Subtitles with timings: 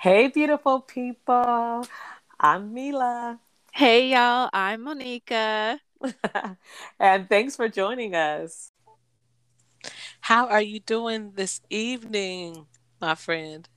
[0.00, 1.84] Hey, beautiful people.
[2.40, 3.38] I'm Mila.
[3.70, 4.48] Hey, y'all.
[4.50, 5.78] I'm Monica.
[6.98, 8.72] and thanks for joining us.
[10.22, 12.66] How are you doing this evening,
[12.98, 13.68] my friend?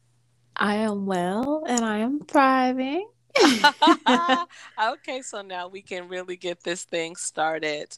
[0.56, 3.10] I am well and I am thriving.
[4.82, 7.98] okay, so now we can really get this thing started.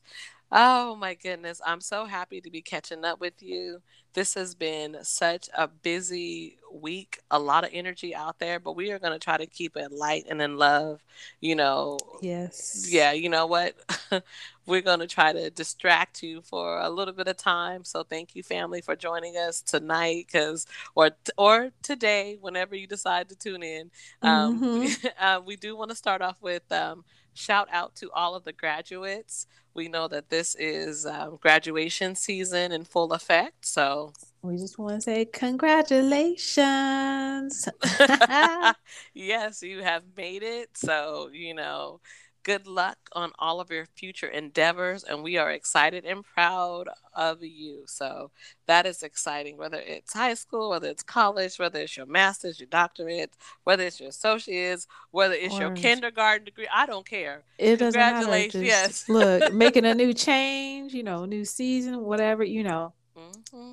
[0.58, 3.82] Oh my goodness, I'm so happy to be catching up with you.
[4.14, 8.90] This has been such a busy week, a lot of energy out there, but we
[8.91, 11.04] are going to try to keep it light and in love.
[11.41, 12.88] You know, yes.
[12.90, 13.76] Yeah, you know what?
[14.66, 17.84] We're going to try to distract you for a little bit of time.
[17.84, 23.28] So thank you family for joining us tonight cuz or or today whenever you decide
[23.28, 23.92] to tune in.
[24.22, 25.08] Um, mm-hmm.
[25.20, 27.03] uh, we do want to start off with um,
[27.35, 29.45] shout out to all of the graduates.
[29.75, 33.67] We know that this is um, graduation season in full effect.
[33.67, 37.67] So we just want to say congratulations.
[39.13, 40.69] yes, you have made it.
[40.75, 42.00] So, you know,
[42.45, 47.43] good luck on all of your future endeavors and we are excited and proud of
[47.43, 48.29] you so
[48.67, 52.67] that is exciting whether it's high school whether it's college whether it's your master's your
[52.67, 57.99] doctorate whether it's your associates whether it's your kindergarten degree i don't care it doesn't
[57.99, 58.66] congratulations matter.
[58.66, 63.71] yes look making a new change you know new season whatever you know mm-hmm.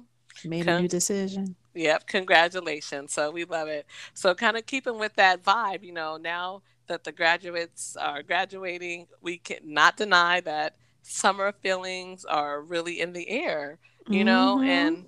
[0.48, 3.12] made Con- a new decision Yep, congratulations.
[3.12, 3.86] So we love it.
[4.14, 9.06] So kind of keeping with that vibe, you know, now that the graduates are graduating,
[9.20, 14.27] we cannot deny that summer feelings are really in the air, you mm-hmm.
[14.27, 15.06] know, and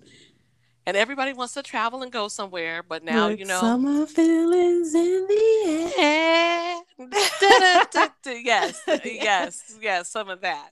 [0.86, 4.94] and everybody wants to travel and go somewhere, but now like you know summer feelings
[4.94, 6.80] in the air.
[8.44, 10.70] yes, yes, yes, some of that.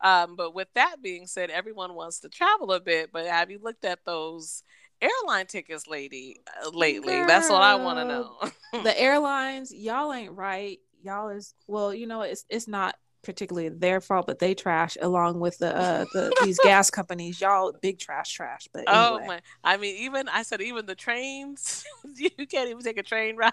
[0.00, 3.10] Um, but with that being said, everyone wants to travel a bit.
[3.12, 4.62] But have you looked at those
[5.04, 7.14] airline tickets lady uh, lately?
[7.14, 8.82] Girl, That's what I want to know.
[8.82, 10.78] the airlines, y'all ain't right.
[11.02, 15.40] Y'all is well, you know, it's it's not particularly their fault, but they trash along
[15.40, 17.40] with the uh the these gas companies.
[17.40, 18.68] Y'all big trash trash.
[18.72, 19.22] But oh anyway.
[19.22, 21.84] oh my I mean even I said even the trains
[22.16, 23.52] you can't even take a train ride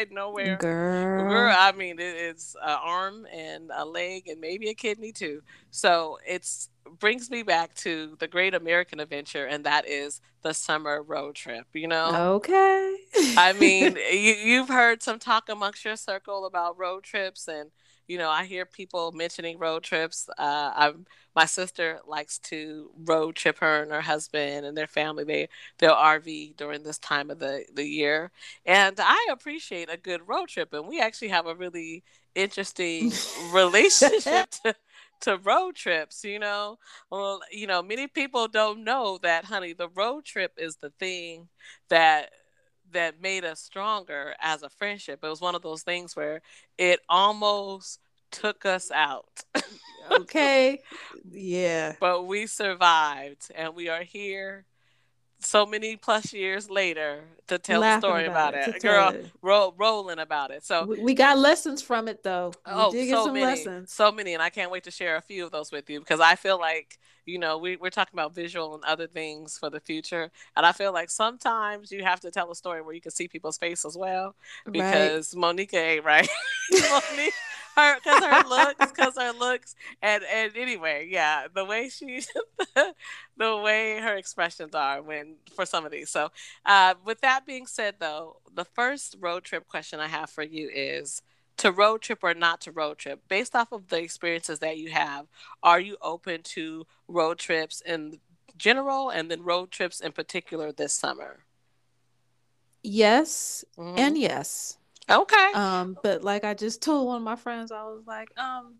[0.10, 0.56] nowhere.
[0.56, 1.28] Girl.
[1.28, 5.42] Girl I mean it, it's an arm and a leg and maybe a kidney too.
[5.70, 11.02] So it's brings me back to the great American adventure, and that is the summer
[11.02, 11.66] road trip.
[11.72, 12.96] You know, okay.
[13.36, 17.70] I mean, you, you've heard some talk amongst your circle about road trips, and
[18.08, 20.28] you know, I hear people mentioning road trips.
[20.38, 25.24] Uh, I'm my sister likes to road trip her and her husband and their family.
[25.24, 25.48] They
[25.78, 28.30] they'll RV during this time of the the year,
[28.66, 30.72] and I appreciate a good road trip.
[30.72, 32.04] And we actually have a really
[32.34, 33.12] interesting
[33.52, 34.74] relationship to,
[35.20, 36.78] to road trips, you know.
[37.10, 41.48] Well, you know, many people don't know that, honey, the road trip is the thing
[41.88, 42.30] that
[42.92, 45.20] that made us stronger as a friendship.
[45.22, 46.42] It was one of those things where
[46.78, 49.44] it almost took us out.
[50.10, 50.80] okay.
[51.30, 51.94] Yeah.
[52.00, 54.64] But we survived and we are here
[55.44, 58.82] so many plus years later to tell Laughing the story about, about it, it.
[58.82, 63.32] girl ro- rolling about it so we got lessons from it though we oh so
[63.32, 63.92] many lessons.
[63.92, 66.20] so many and i can't wait to share a few of those with you because
[66.20, 69.80] i feel like you know we, we're talking about visual and other things for the
[69.80, 73.12] future and i feel like sometimes you have to tell a story where you can
[73.12, 74.34] see people's face as well
[74.70, 75.40] because right.
[75.40, 76.28] monica ain't right
[77.76, 82.22] her because her looks because her looks and and anyway yeah the way she
[83.36, 86.10] the way her expressions are when for some of these.
[86.10, 86.30] So
[86.66, 90.68] uh, with that being said though the first road trip question i have for you
[90.72, 91.22] is
[91.56, 94.90] to road trip or not to road trip based off of the experiences that you
[94.90, 95.26] have
[95.62, 98.18] are you open to road trips in
[98.56, 101.40] general and then road trips in particular this summer?
[102.82, 103.98] Yes mm-hmm.
[103.98, 104.76] and yes
[105.10, 105.52] Okay.
[105.54, 108.76] Um, but like I just told one of my friends, I was like, um,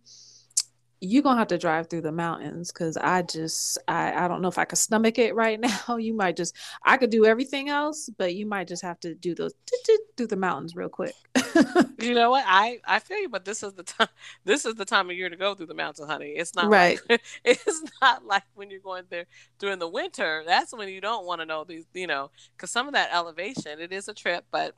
[1.05, 4.47] you're gonna have to drive through the mountains because I just I, I don't know
[4.47, 5.59] if I could stomach it right
[5.89, 5.97] now.
[5.97, 6.55] You might just
[6.85, 9.53] I could do everything else, but you might just have to do those
[10.17, 11.15] through the mountains real quick.
[11.99, 12.45] you know what?
[12.47, 14.09] I I feel you, but this is the time
[14.45, 16.35] this is the time of year to go through the mountains, honey.
[16.37, 17.01] It's not right.
[17.11, 19.27] Like, it's not like when you're going there
[19.59, 20.45] during the winter.
[20.47, 23.81] That's when you don't want to know these, you know, because some of that elevation,
[23.81, 24.77] it is a trip, but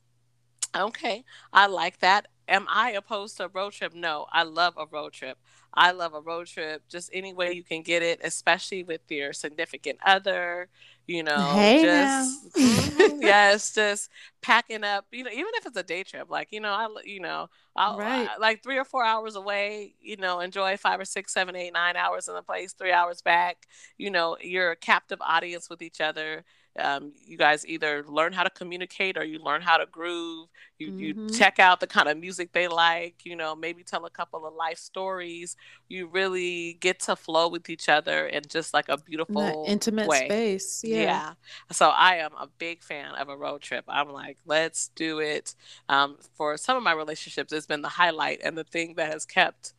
[0.76, 2.26] Okay, I like that.
[2.48, 3.94] Am I opposed to a road trip?
[3.94, 5.38] No, I love a road trip.
[5.72, 9.32] I love a road trip just any way you can get it, especially with your
[9.32, 10.68] significant other.
[11.06, 12.90] You know, hey just mm-hmm,
[13.20, 14.10] yes, just
[14.42, 15.06] packing up.
[15.12, 17.98] You know, even if it's a day trip, like you know, I you know, I'll
[17.98, 18.30] right.
[18.30, 19.94] I, like three or four hours away.
[20.00, 23.22] You know, enjoy five or six, seven, eight, nine hours in the place, three hours
[23.22, 23.66] back.
[23.98, 26.44] You know, you're a captive audience with each other
[26.78, 30.48] um, you guys either learn how to communicate or you learn how to groove.
[30.78, 30.98] You Mhm.
[31.00, 33.24] you check out the kind of music they like.
[33.24, 35.56] You know, maybe tell a couple of life stories.
[35.88, 40.24] You really get to flow with each other in just like a beautiful intimate way.
[40.26, 40.82] space.
[40.84, 41.02] Yeah.
[41.02, 41.32] Yeah.
[41.70, 43.84] So I am a big fan of a road trip.
[43.88, 45.54] I'm like, let's do it.
[45.88, 49.24] Um, for some of my relationships, it's been the highlight and the thing that has
[49.24, 49.74] kept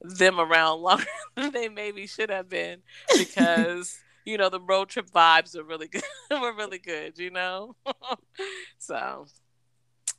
[0.00, 2.82] them around longer than they maybe should have been
[3.18, 6.04] because you know the road trip vibes are really good.
[6.32, 7.76] were really good, you know.
[8.78, 9.26] so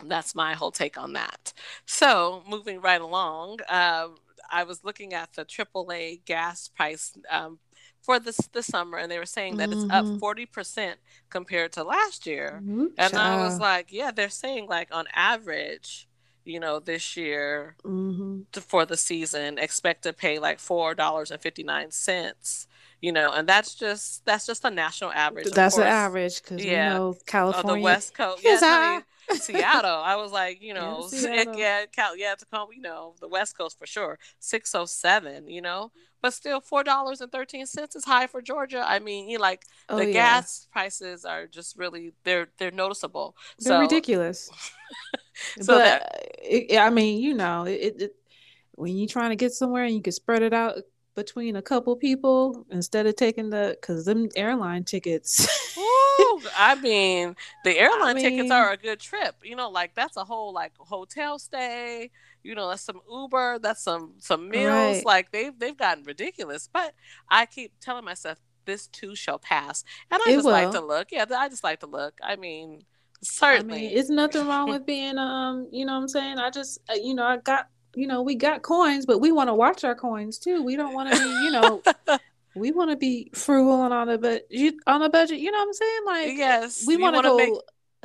[0.05, 1.53] that's my whole take on that.
[1.85, 4.17] So moving right along, um,
[4.51, 7.59] I was looking at the AAA gas price um,
[8.01, 10.19] for this this summer, and they were saying that it's up Mhm.
[10.19, 10.99] forty percent
[11.29, 12.63] compared to last year.
[12.69, 16.07] Ooh, And I was like, yeah, they're saying like on average,
[16.45, 18.45] you know, this year Mhm.
[18.53, 22.67] to, for the season, expect to pay like four dollars and fifty nine cents.
[23.01, 25.51] You know, and that's just that's just a national average.
[25.51, 26.93] That's the average because Yeah.
[26.93, 27.75] you know California.
[27.75, 30.01] the West Coast, yes, I mean, Seattle.
[30.03, 31.55] I was like, you know, Seattle.
[31.55, 35.61] yeah, Cal, yeah, Tacoma, you know, the West Coast for sure, six oh seven, you
[35.61, 35.91] know,
[36.23, 38.83] but still four dollars and thirteen cents is high for Georgia.
[38.83, 40.13] I mean, you like Oh, the yeah.
[40.13, 43.35] gas prices are just really they're they're noticeable.
[43.59, 44.49] They're so ridiculous.
[45.61, 46.07] So but that- uh,
[46.41, 48.15] it, I mean, you know, it, it
[48.73, 50.77] when you're trying to get somewhere and you can spread it out
[51.17, 55.47] between a couple people instead of taking the because them airline tickets.
[55.77, 56.41] Woo!
[56.55, 57.35] I mean,
[57.65, 59.35] the airline tickets mean- are a good trip.
[59.43, 62.11] You know, like that's a whole like hotel stay.
[62.43, 64.97] You know, that's some Uber, that's some some meals.
[64.97, 65.05] Right.
[65.05, 66.69] Like they've they've gotten ridiculous.
[66.71, 66.93] But
[67.29, 71.07] I keep telling myself this too shall pass, and I It just like to look.
[71.11, 72.19] Yeah, I just like to look.
[72.23, 73.87] I mean, I certainly.
[73.87, 76.37] mean, it's nothing wrong with being um, you know what I'm saying?
[76.37, 79.49] I just uh, you know, I got you know, we got coins, but we want
[79.49, 80.61] to watch our coins too.
[80.63, 81.81] We don't want to be, you know,
[82.53, 85.57] we want to be frugal and on a but you on a budget, you know
[85.57, 86.01] what I'm saying?
[86.05, 87.53] Like yes, we want to go make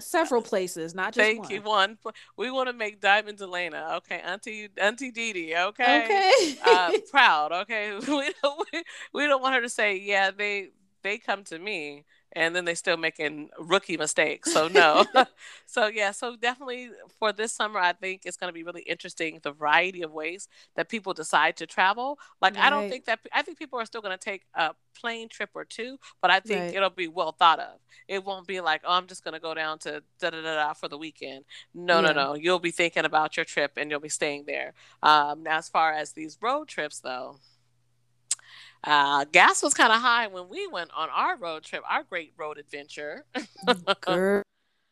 [0.00, 1.52] several places, not just Thank one.
[1.52, 1.62] you.
[1.62, 1.98] One,
[2.36, 6.56] we want to make Diamond Delana, okay, Auntie Auntie Dee Dee, okay, Okay.
[6.64, 7.92] uh, proud, okay.
[8.08, 10.70] We don't we, we don't want her to say, yeah, they
[11.02, 14.50] they come to me and then they still making rookie mistakes.
[14.50, 15.05] So no,
[15.67, 19.40] so yeah, so definitely for this summer, I think it's going to be really interesting
[19.43, 22.19] the variety of ways that people decide to travel.
[22.40, 25.29] Like I don't think that I think people are still going to take a plane
[25.29, 26.73] trip or two, but I think Right.
[26.73, 27.81] it'll be well thought of.
[28.08, 30.55] It won't be like, oh, I'm just going to go down to da da da
[30.55, 31.44] da for the weekend.
[31.75, 32.12] No, no, Yeah.
[32.12, 32.34] no.
[32.34, 34.75] You'll be thinking about your trip and you'll be staying there.
[35.02, 37.38] Um, now, as far as these road trips, though,
[38.84, 42.32] uh, gas was kind of high when we went on our road trip, our great
[42.37, 43.25] road adventure.
[44.00, 44.43] Girl,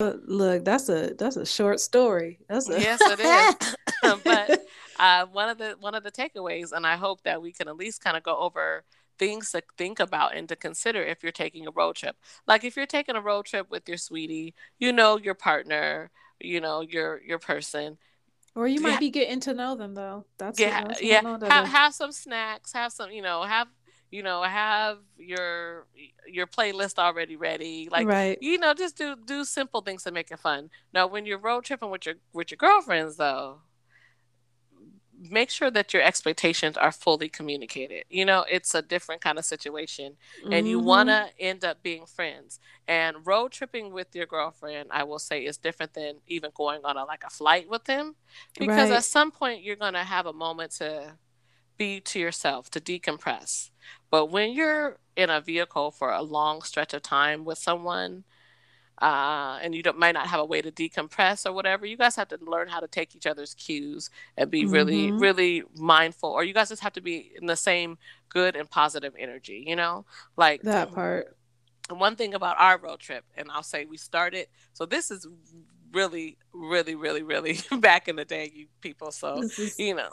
[0.01, 2.39] look, that's a that's a short story.
[2.49, 3.57] That's a yes, it is.
[4.25, 4.65] but
[4.99, 7.77] uh, one of the one of the takeaways, and I hope that we can at
[7.77, 8.85] least kind of go over
[9.19, 12.17] things to think about and to consider if you're taking a road trip.
[12.47, 16.11] Like if you're taking a road trip with your sweetie, you know your partner,
[16.41, 17.99] you know your your person.
[18.55, 18.89] or you Yeah.
[18.89, 20.25] might be getting to know them though.
[20.39, 21.39] That's yeah, yeah.
[21.49, 22.73] Have, have some snacks.
[22.73, 23.69] Have some, you know, have
[24.11, 25.87] you know, have your
[26.27, 27.89] your playlist already ready.
[27.91, 28.39] Like right.
[28.41, 30.71] you know, just do do simple things to make it fun.
[30.93, 33.63] Now, when you're road tripping with your with your girlfriends, though,
[35.29, 38.05] make sure that your expectations are fully communicated.
[38.09, 40.17] You know, it's a different kind of situation,
[40.51, 40.85] and you Mhm.
[40.85, 42.59] want to end up being friends.
[42.89, 46.97] And road tripping with your girlfriend, I will say, is different than even going on
[46.97, 48.15] a like a flight with them,
[48.59, 48.91] because Right.
[48.91, 51.19] at some point you're gonna have a moment to
[51.81, 53.71] be to yourself to decompress.
[54.11, 58.25] But when you're in a vehicle for a long stretch of time with someone,
[59.01, 62.17] uh, and you don't might not have a way to decompress or whatever, you guys
[62.17, 65.21] have to learn how to take each other's cues and be really, Mhm.
[65.21, 66.29] really mindful.
[66.31, 67.97] Or you guys just have to be in the same
[68.29, 69.65] good and positive energy.
[69.67, 70.05] You know,
[70.37, 71.35] like that part.
[71.89, 74.49] one thing about our road trip, and I'll say we started.
[74.75, 75.27] So this is
[75.93, 79.11] really, really, really, really back in the day, you people.
[79.11, 80.11] So is- you know,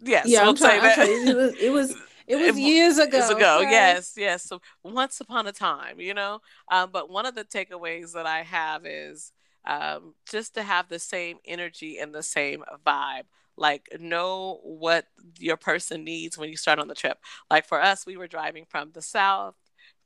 [0.00, 0.94] yes, yeah, we'll I'm trying, say I'm that.
[0.94, 1.90] trying- it was it was
[2.26, 3.16] it was It- years ago.
[3.18, 3.60] years ago.
[3.60, 4.42] Yes, yes.
[4.44, 6.40] So once upon a time, you know.
[6.70, 9.32] Um, but one of the takeaways that I have is
[9.64, 13.24] um, just to have the same energy and the same vibe.
[13.56, 15.06] Like know what
[15.38, 17.18] your person needs when you start on the trip.
[17.50, 19.54] Like for us, we were driving from the south,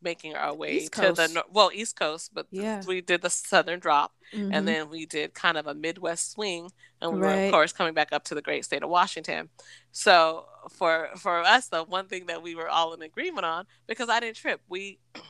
[0.00, 2.80] making our way to the well East Coast, but Yeah.
[2.86, 4.50] we did the southern drop, Mhm.
[4.54, 7.94] and then we did kind of a Midwest swing, and we were of course coming
[7.94, 9.48] back up to the great state of Washington.
[9.92, 14.08] So for for us, though, one thing that we were all in agreement on because
[14.08, 14.98] I didn't trip, we.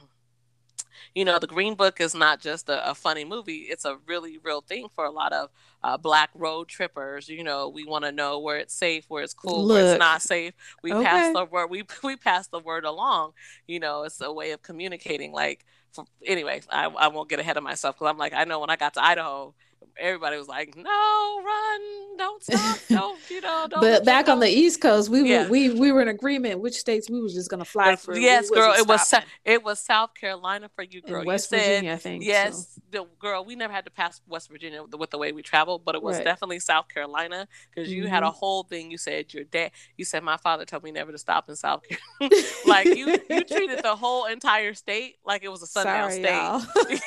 [1.15, 4.39] You know, the Green Book is not just a, a funny movie; it's a really
[4.39, 5.51] real thing for a lot of
[5.83, 7.29] uh, black road trippers.
[7.29, 10.23] You know, we want to know where it's safe, where it's cool, where it's not
[10.23, 10.55] safe.
[10.83, 11.05] We Okay.
[11.05, 11.69] pass the word.
[11.71, 13.33] We we pass the word along.
[13.67, 15.33] You know, it's a way of communicating.
[15.33, 18.61] Like for, anyway, I, I won't get ahead of myself because I'm like, I know
[18.61, 19.55] when I got to Idaho,
[20.01, 24.49] everybody was like, "No, run, don't stop, don't you know." Don't but back on the
[24.49, 25.45] East Coast, we Yeah.
[25.45, 28.19] were we we were in agreement which states we was just gonna fly through.
[28.19, 29.13] yes, We girl, it was
[29.45, 31.21] it was South Carolina for you, girl.
[31.21, 32.23] in West you said, Virginia, I think.
[32.23, 32.29] so.
[32.29, 35.43] Yes, the girl, we never had to pass West Virginia with, with the way we
[35.43, 36.25] traveled, but it was Right.
[36.25, 38.35] definitely South Carolina because you had a Mhm.
[38.35, 38.91] whole thing.
[38.91, 41.83] You said your dad, you said my father told me never to stop in South
[41.83, 42.01] Carolina.
[42.67, 47.01] like you, you treated the whole entire state like it was a sundown Sorry, state.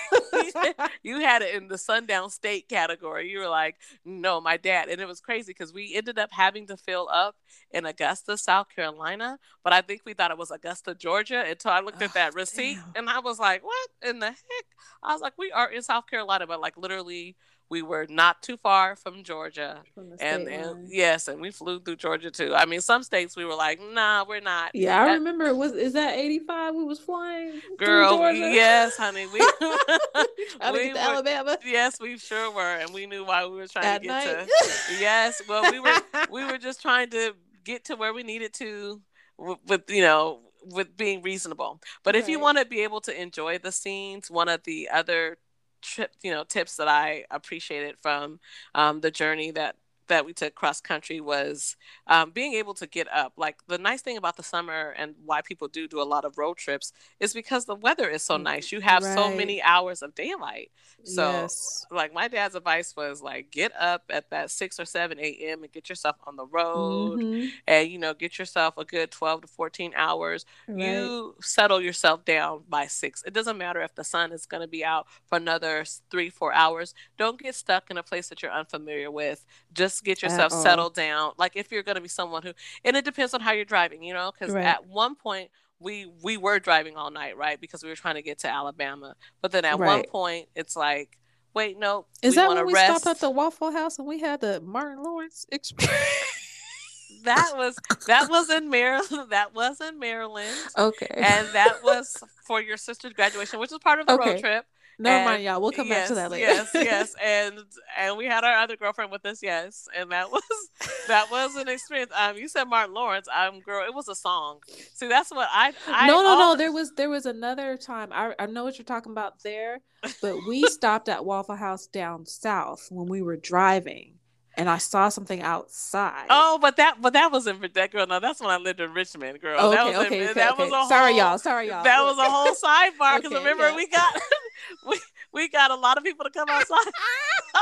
[1.03, 2.82] you had it in the sundown state category.
[2.91, 3.75] You were like,
[4.05, 4.89] no, my dad.
[4.89, 7.35] And it was crazy because we ended up having to fill up
[7.71, 9.39] in Augusta, South Carolina.
[9.63, 12.33] But I think we thought it was Augusta, Georgia until I looked at Oh, that
[12.35, 12.93] receipt damn.
[12.95, 14.65] and I was like, what in the heck?
[15.01, 17.35] I was like, we are in South Carolina, but like literally
[17.73, 19.81] we were not too far from Georgia.
[19.95, 22.53] From the And, and yes, and we flew through Georgia too.
[22.55, 24.75] I mean, some states we were like, nah, we're not.
[24.75, 25.45] Yeah, I Uh, remember.
[25.47, 26.75] it Was is that eighty five?
[26.75, 27.59] We was flying.
[27.77, 28.37] Girl, Georgia?
[28.63, 29.25] yes, honey.
[29.25, 33.55] We we get to were- Alabama Yes, we sure were, and we knew why we
[33.57, 34.47] were trying at to get night.
[34.47, 34.99] to.
[34.99, 35.99] Yes, well, we were
[36.31, 39.01] we were just trying to get to where we needed to,
[39.37, 41.79] with, with you know, with being reasonable.
[42.03, 45.37] But if you want to be able to enjoy the scenes, one of the other
[45.83, 48.39] trip, you know, tips that I appreciated from
[48.75, 49.75] um, the journey that
[50.07, 51.75] that we took cross country was
[52.07, 53.33] um, being able to get up.
[53.37, 56.37] Like the nice thing about the summer and why people do do a lot of
[56.37, 58.71] road trips is because the weather is so nice.
[58.71, 60.71] You have so many hours of daylight.
[61.03, 61.85] So yes.
[61.91, 65.71] like my dad's advice was like get up at that 6 or 7 a.m and
[65.71, 67.53] get yourself on the road Mhm.
[67.67, 71.13] and you know get yourself a good 12 to 14 hours Right.
[71.15, 74.67] you settle yourself down by 6 it doesn't matter if the sun is going to
[74.67, 78.51] be out for another 3 4 hours don't get stuck in a place that you're
[78.51, 82.51] unfamiliar with just get yourself settled down like if you're going to be someone who
[82.83, 84.65] and it depends on how you're driving you know cuz Right.
[84.65, 88.21] at one point we we were driving all night right because we were trying to
[88.21, 91.17] get to Alabama but then at one point it's like
[91.53, 93.01] wait no Is that when we rest.
[93.01, 95.99] stopped at the Waffle House and we had the Martin Lawrence experience?
[97.23, 99.29] that was that was in Maryland.
[99.29, 101.07] That was in Maryland, okay.
[101.15, 104.65] and that was for your sister's graduation, which was part of the road trip.
[104.99, 105.61] Never and- mind, y'all.
[105.61, 106.45] We'll come back to that later.
[106.45, 107.59] Yes, yes, and
[107.97, 109.41] and we had our other girlfriend with us.
[109.41, 110.43] Yes, and that was
[111.07, 112.11] that was an experience.
[112.15, 113.27] Um, you said Martin Lawrence.
[113.33, 114.59] Um, girl, it was a song.
[114.93, 115.73] See, that's what I.
[115.87, 116.55] I no, no, no.
[116.55, 118.09] There was there was another time.
[118.11, 119.79] I I know what you're talking about there,
[120.21, 124.15] but we stopped at Waffle House down south when we were driving,
[124.55, 126.27] and I saw something outside.
[126.29, 128.05] Oh, but that but that was in that girl.
[128.05, 129.57] No, that's when I lived in Richmond, girl.
[129.59, 130.63] Oh, that okay, was okay, in, okay, that okay.
[130.63, 131.37] was a whole, sorry, y'all.
[131.37, 131.83] Sorry, y'all.
[131.83, 133.75] That was a whole sidebar because Okay, remember yeah.
[133.75, 134.21] we got
[134.87, 134.99] we
[135.33, 136.91] we got a lot of people to come outside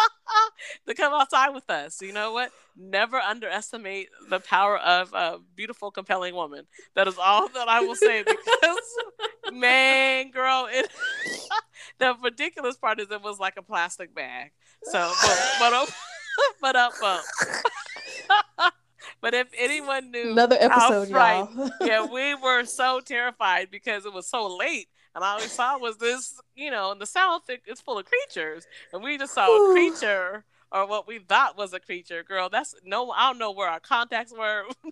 [0.88, 2.02] to come outside with us.
[2.02, 2.52] You know what?
[2.76, 6.66] Never underestimate the power of a beautiful, compelling woman.
[6.96, 10.90] That is all that I will say because man, girl, it
[12.00, 14.52] the ridiculous part is it was like a plastic bag.
[14.84, 15.74] So but but
[16.62, 17.24] but up bump.
[19.22, 21.70] But if anyone knew Another episode, fright- y'all.
[21.82, 25.98] yeah, we were so terrified because it was so late, and all we saw was
[25.98, 26.40] this.
[26.56, 29.74] You know, in the South, it, it's full of creatures, and we just saw a
[29.74, 32.24] creature or what we thought was a creature.
[32.24, 33.12] Girl, that's no.
[33.12, 34.64] I don't know where our contacts were.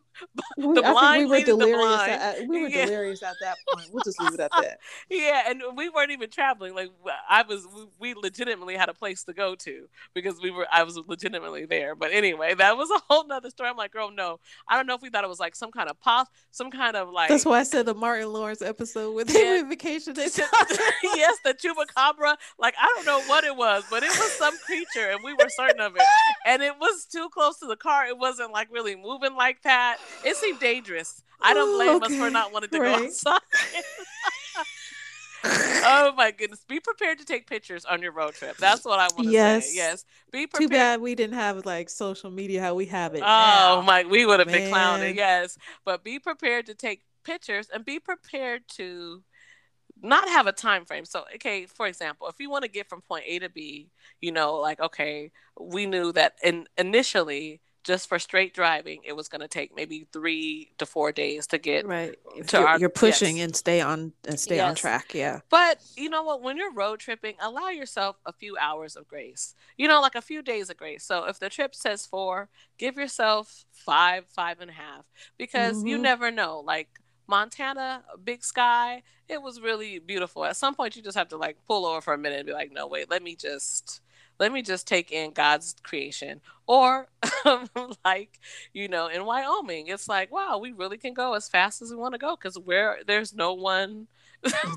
[0.58, 2.02] We- The I blind we were delirious.
[2.02, 2.86] At, we were Yeah.
[2.88, 3.88] delirious at that point.
[3.94, 4.80] We'll just leave it at that.
[5.10, 6.76] yeah, and we weren't even traveling.
[6.76, 6.90] Like
[7.30, 7.66] I was,
[8.00, 10.68] we, legitimately had a place to go to because we were.
[10.70, 11.96] I was legitimately there.
[11.96, 13.70] But anyway, that was a whole nother story.
[13.70, 14.42] I'm like, girl, no.
[14.68, 16.98] I don't know if we thought it was like some kind of pop, some kind
[16.98, 17.30] of like.
[17.30, 19.64] That's why I said the Martin Lawrence episode with Yeah.
[19.64, 20.14] vacation.
[20.16, 22.36] They yes, the chupacabra.
[22.58, 25.48] Like I don't know what it was, but it was some creature, and we were
[25.48, 26.04] certain of it.
[26.46, 28.06] And it was too close to the car.
[28.06, 29.98] It wasn't like really moving like that.
[30.24, 31.24] It seemed dangerous.
[31.42, 33.06] I don't blame us for not wanting to go Right.
[33.06, 33.40] outside.
[35.84, 36.64] oh my goodness!
[36.68, 38.58] Be prepared to take pictures on your road trip.
[38.58, 39.70] That's what I want to Yes.
[39.70, 39.76] say.
[39.76, 43.22] Yes, be Too bad we didn't have like social media how we have it.
[43.22, 43.82] Oh now.
[43.82, 45.16] my, we would have been clowning.
[45.16, 49.24] Yes, but be prepared to take pictures and be prepared to
[50.02, 51.06] not have a time frame.
[51.06, 53.90] So, okay, for example, if you want to get from point A to B,
[54.22, 59.30] you know, like okay, we knew that in initially just for straight driving, it was
[59.30, 62.14] going to take maybe three to four days to get Right.
[62.48, 63.46] To you're, our- you're pushing yes.
[63.46, 65.14] and stay on and stay on track.
[65.16, 65.40] Yeah.
[65.50, 66.42] But you know what?
[66.42, 69.56] When you're road tripping, allow yourself a few hours of grace.
[69.78, 71.06] You know, like a few days of grace.
[71.06, 75.06] So if the trip says four, give yourself five, five and a half,
[75.38, 76.02] because you Mhm.
[76.02, 76.60] never know.
[76.60, 76.90] Like
[77.30, 80.44] Montana, big sky, it was really beautiful.
[80.46, 82.54] At some point, you just have to like pull over for a minute and be
[82.54, 84.02] like, no, wait, let me just.
[84.40, 86.40] Let me just take in God's creation.
[86.66, 87.10] Or,
[88.06, 88.40] like,
[88.72, 91.98] you know, in Wyoming, it's like, wow, we really can go as fast as we
[91.98, 94.08] want to go because where there's no one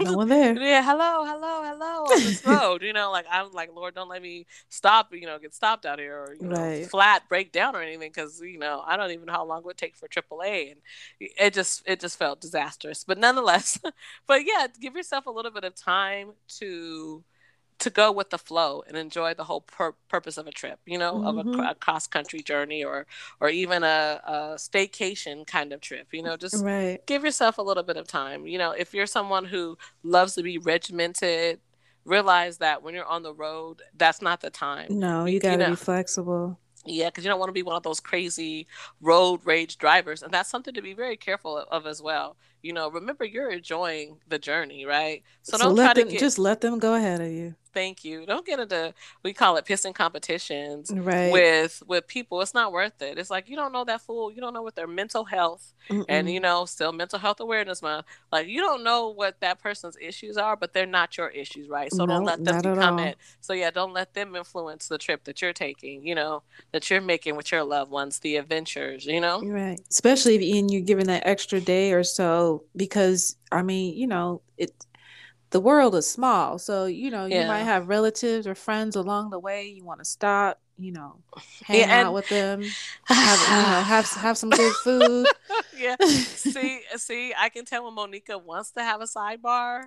[0.00, 0.60] no one there.
[0.60, 2.82] yeah, hello, hello, hello on this road.
[2.82, 5.12] You know, like I'm like, Lord, don't let me stop.
[5.14, 6.90] You know, get stopped out here or you know, Right.
[6.90, 9.64] flat break down or anything because you know I don't even know how long it
[9.66, 10.80] would take for AAA, and
[11.20, 13.04] it just it just felt disastrous.
[13.04, 13.78] But nonetheless,
[14.26, 17.24] but yeah, give yourself a little bit of time to
[17.82, 20.78] to go with the flow and enjoy the whole pur- purpose of a trip.
[20.86, 21.66] You know, of Mhm.
[21.66, 23.06] a, a cross country journey or
[23.40, 26.08] or even a, a staycation kind of trip.
[26.12, 27.04] You know, just Right.
[27.06, 28.46] give yourself a little bit of time.
[28.46, 31.60] You know, if you're someone who loves to be regimented,
[32.04, 34.86] realize that when you're on the road, that's not the time.
[34.90, 36.58] No, You- gotta you know- be flexible.
[36.84, 38.66] Yeah, because you don't want to be one of those crazy
[39.00, 42.36] road rage drivers, and that's something to be very careful of, of as well.
[42.62, 45.22] You know, remember you're enjoying the journey, right?
[45.42, 46.18] So, So, don't try let to get.
[46.18, 47.54] just let them go ahead of you.
[47.74, 48.26] Thank you.
[48.26, 48.92] Don't get into
[49.22, 51.24] we call it pissing competitions Right.
[51.24, 52.42] with with people.
[52.42, 53.16] It's not worth it.
[53.18, 54.30] It's like you don't know that fool.
[54.30, 55.72] You don't know what their mental health
[56.06, 56.32] and Mm-mm.
[56.32, 60.36] you know still mental health awareness month like you don't know what that person's issues
[60.36, 63.70] are but they're not your issues right so don't let them become it so yeah
[63.70, 66.42] don't let them influence the trip that you're taking you know
[66.72, 69.80] that you're making with your loved ones the adventures you know Right.
[69.90, 74.42] Especially if and you're given that extra day or so because I mean, you know,
[74.56, 74.72] it
[75.50, 76.58] the world is small.
[76.58, 79.66] So, you know, you might have relatives or friends along the way.
[79.68, 81.20] You want to stop, you know,
[81.64, 82.76] hang Yeah, out with them,
[83.10, 85.30] have you know, have have some good food.
[85.72, 85.96] yeah
[86.34, 89.86] see see i can tell when monica wants to have a sidebar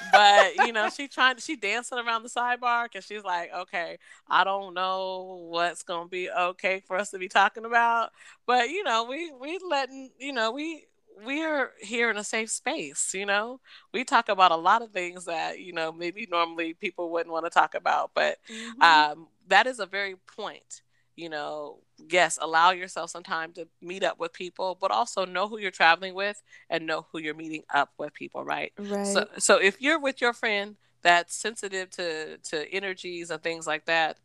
[0.00, 4.44] but you know she trying she dancing around the sidebar because she's like okay i
[4.44, 8.10] don't know what's gonna be okay for us to be talking about
[8.46, 10.84] but you know we we letting you know we
[11.24, 13.60] we're here in a safe space you know
[13.92, 17.44] we talk about a lot of things that you know maybe normally people wouldn't want
[17.44, 18.80] to talk about but Mhm.
[18.80, 20.82] um, that is a very point
[21.16, 21.78] you know
[22.10, 25.70] yes allow yourself some time to meet up with people but also know who you're
[25.70, 29.02] traveling with and know who you're meeting up with people right, right.
[29.02, 33.84] so so if you're with your friend that's sensitive to to energies and things like
[33.86, 34.18] that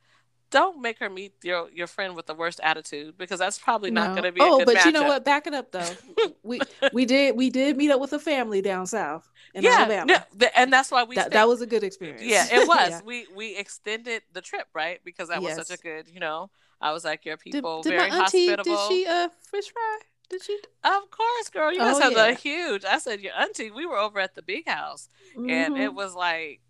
[0.52, 4.10] don't make her meet your your friend with the worst attitude because that's probably not
[4.10, 4.22] No.
[4.22, 4.62] going to be a good thing.
[4.62, 5.26] oh, but you know what?
[5.26, 5.90] Back it up though.
[6.44, 6.60] we
[6.94, 10.26] we did we did meet up with a family down south in yeah, Alabama.
[10.38, 12.22] th- and that's why we that, that was a good experience.
[12.24, 13.02] yeah it was Yeah.
[13.06, 16.92] we we extended the trip right because that was such a good you know i
[16.92, 19.98] was like your people did very my auntie hospitable did she uh fish fry?
[20.30, 20.58] Did she?
[20.86, 21.74] Of course, girl.
[21.74, 22.28] You guys Oh, have yeah.
[22.28, 22.86] a huge.
[22.86, 23.70] I said your auntie.
[23.70, 26.62] We were over at the big house, and it was like,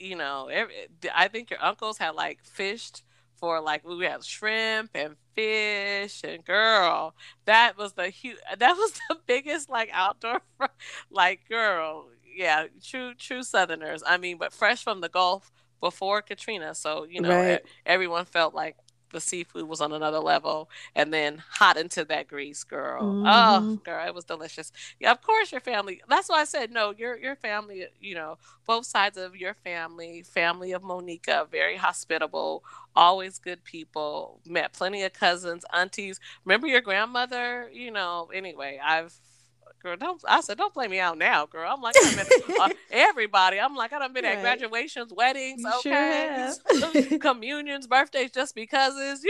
[0.00, 0.74] you know, every,
[1.14, 3.04] I think your uncles had like fished
[3.44, 7.14] for like we had shrimp and fish and girl,
[7.46, 8.38] that was the huge.
[8.58, 10.40] That was the biggest like outdoor,
[11.10, 12.06] like girl.
[12.36, 14.02] Yeah, true, true Southerners.
[14.06, 17.62] I mean, but fresh from the Gulf before Katrina, so you know Right.
[17.86, 18.76] everyone felt like
[19.14, 23.18] the seafood was on another level and then hot into that grease girl.
[23.24, 23.82] Oh Mhm.
[23.84, 24.72] girl it was delicious.
[25.00, 28.38] Yeah of course your family that's why i said no your your family you know
[28.66, 32.62] both sides of your family family of monica very hospitable
[32.96, 36.20] always good people met plenty of cousins aunties.
[36.44, 37.70] Remember your grandmother?
[37.72, 39.14] You know anyway i've
[39.84, 41.70] Girl, don't I said don't play me out now, girl.
[41.72, 42.26] I'm like I've been,
[42.58, 43.60] uh, everybody.
[43.60, 46.58] I'm like I done been at graduations, weddings, You okay, have.
[47.20, 49.24] communions, birthdays, just because is.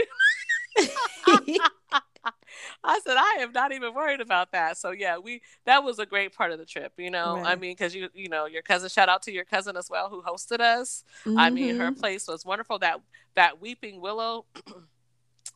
[2.83, 4.77] I said I am not even worried about that.
[4.77, 6.93] So yeah, we that was a great part of the trip.
[6.97, 8.89] You know, I mean, because you you know your cousin.
[8.89, 11.03] Shout out to your cousin as well who hosted us.
[11.35, 11.97] I mean, her Mhm.
[11.99, 12.79] place was wonderful.
[12.79, 12.99] That
[13.35, 14.45] that weeping willow.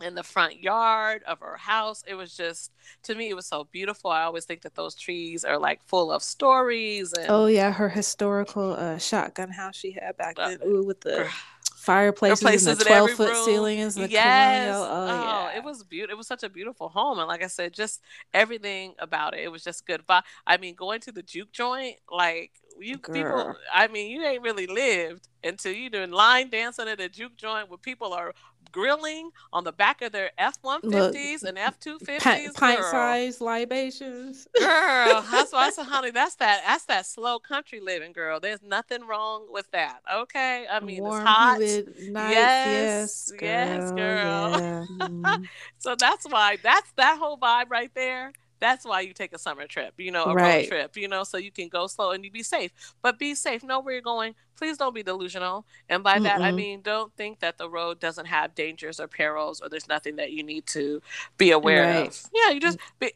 [0.02, 2.72] in the front yard of her house it was just
[3.04, 6.12] to me it was so beautiful i always think that those trees are like full
[6.12, 10.60] of stories and Oh yeah, her historical uh, shotgun house she had back Uh, then.
[10.66, 11.28] Ooh, with the
[11.76, 13.46] fireplaces and the twelve foot room.
[13.46, 14.76] ceilings and the yes.
[14.76, 14.92] colonial.
[14.92, 15.08] Oh,
[15.52, 16.14] yeah, it was beautiful.
[16.14, 18.02] It was such a beautiful home, and like I said, just
[18.34, 19.42] everything about it.
[19.42, 20.04] It was just good.
[20.08, 23.56] But I mean, going to the juke joint, like you people.
[23.74, 27.70] I mean, you ain't really lived until you doing line dancing at a juke joint
[27.70, 28.34] where people are
[28.72, 32.52] grilling on the back of their F one fifties and F two Pint, fifties.
[32.54, 34.48] pint sized libations.
[34.60, 38.40] Girl, that's why I said, honey, that's that that's that slow country living, girl.
[38.40, 40.00] There's nothing wrong with that.
[40.14, 40.66] Okay.
[40.70, 41.58] I mean Warm, it's hot.
[41.62, 42.32] humid nights.
[42.36, 44.60] Yes, Yes, yes, girl.
[44.60, 44.86] yeah.
[45.00, 45.46] Mm.
[45.80, 48.34] So that's why that's that whole vibe right there.
[48.60, 51.38] That's why you take a summer trip, you know, a road trip, you know, so
[51.38, 52.72] you can go slow and you be safe.
[53.02, 53.64] But be safe.
[53.64, 54.36] Know where you're going.
[54.58, 55.66] Please don't be delusional.
[55.88, 59.62] And by that, I mean, don't think that the road doesn't have dangers or perils
[59.62, 61.02] or there's nothing that you need to
[61.38, 62.08] be aware Right.
[62.08, 62.30] of.
[62.34, 63.14] Yeah, you just be.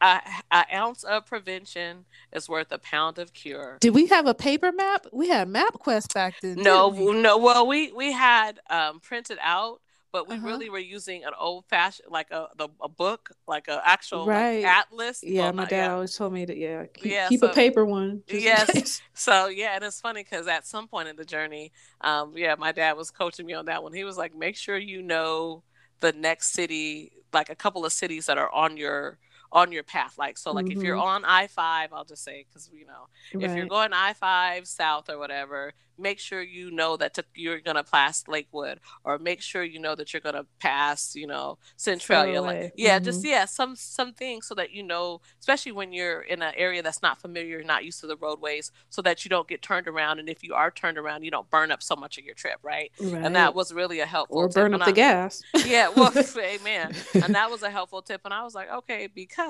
[0.00, 0.20] A,
[0.50, 3.76] a ounce of prevention is worth a pound of cure.
[3.80, 5.06] Did we have a paper map?
[5.12, 6.62] We had MapQuest back then.
[6.62, 7.12] No, we?
[7.20, 7.36] no.
[7.36, 9.80] Well, we we had um, printed out,
[10.14, 10.46] but we Uh-huh.
[10.46, 14.28] really were using an old fashioned like a the, a book, like an actual like,
[14.28, 14.64] Right.
[14.64, 15.24] atlas.
[15.24, 17.52] Yeah, Well, my not- dad always told me to yeah keep, Yeah, keep so- a
[17.52, 18.22] paper one.
[18.28, 19.02] Yes.
[19.12, 22.70] So yeah, and it's funny because at some point in the journey, um, yeah, my
[22.70, 23.92] dad was coaching me on that one.
[23.92, 25.64] He was like, make sure you know
[25.98, 29.18] the next city, like a couple of cities that are on your
[29.54, 30.18] on your path.
[30.18, 31.02] Like so, like if you're Mhm.
[31.02, 35.08] on I five, I'll just say because you know if you're going I five south
[35.08, 39.62] or whatever, make sure you know that to, you're gonna pass Lakewood, or make sure
[39.62, 42.42] you know that you're gonna pass, you know, Centralia.
[42.42, 42.72] Like, Away.
[42.76, 43.28] yeah, just Mhm.
[43.28, 47.00] yeah, some some things so that you know, especially when you're in an area that's
[47.00, 50.28] not familiar, not used to the roadways, so that you don't get turned around, and
[50.28, 52.90] if you are turned around, you don't burn up so much of your trip, right?
[53.00, 53.22] right.
[53.24, 54.38] And that was really a helpful.
[54.38, 55.42] or tip, burn and up the I- gas.
[55.64, 56.92] yeah, well, amen.
[57.14, 58.22] And that was a helpful tip.
[58.24, 59.43] And I was like, okay, because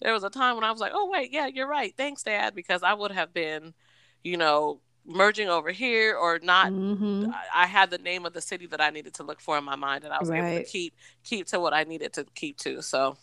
[0.00, 1.94] there was a time when I was like, oh, wait, yeah, you're right.
[1.96, 2.54] Thanks, Dad.
[2.54, 3.74] Because I would have been,
[4.22, 6.72] you know, merging over here or not.
[6.72, 7.32] Mhm.
[7.32, 9.64] I- I had the name of the city that I needed to look for in
[9.64, 12.58] my mind, and I was able to keep keep to what I needed to keep
[12.58, 12.82] to.
[12.82, 13.16] So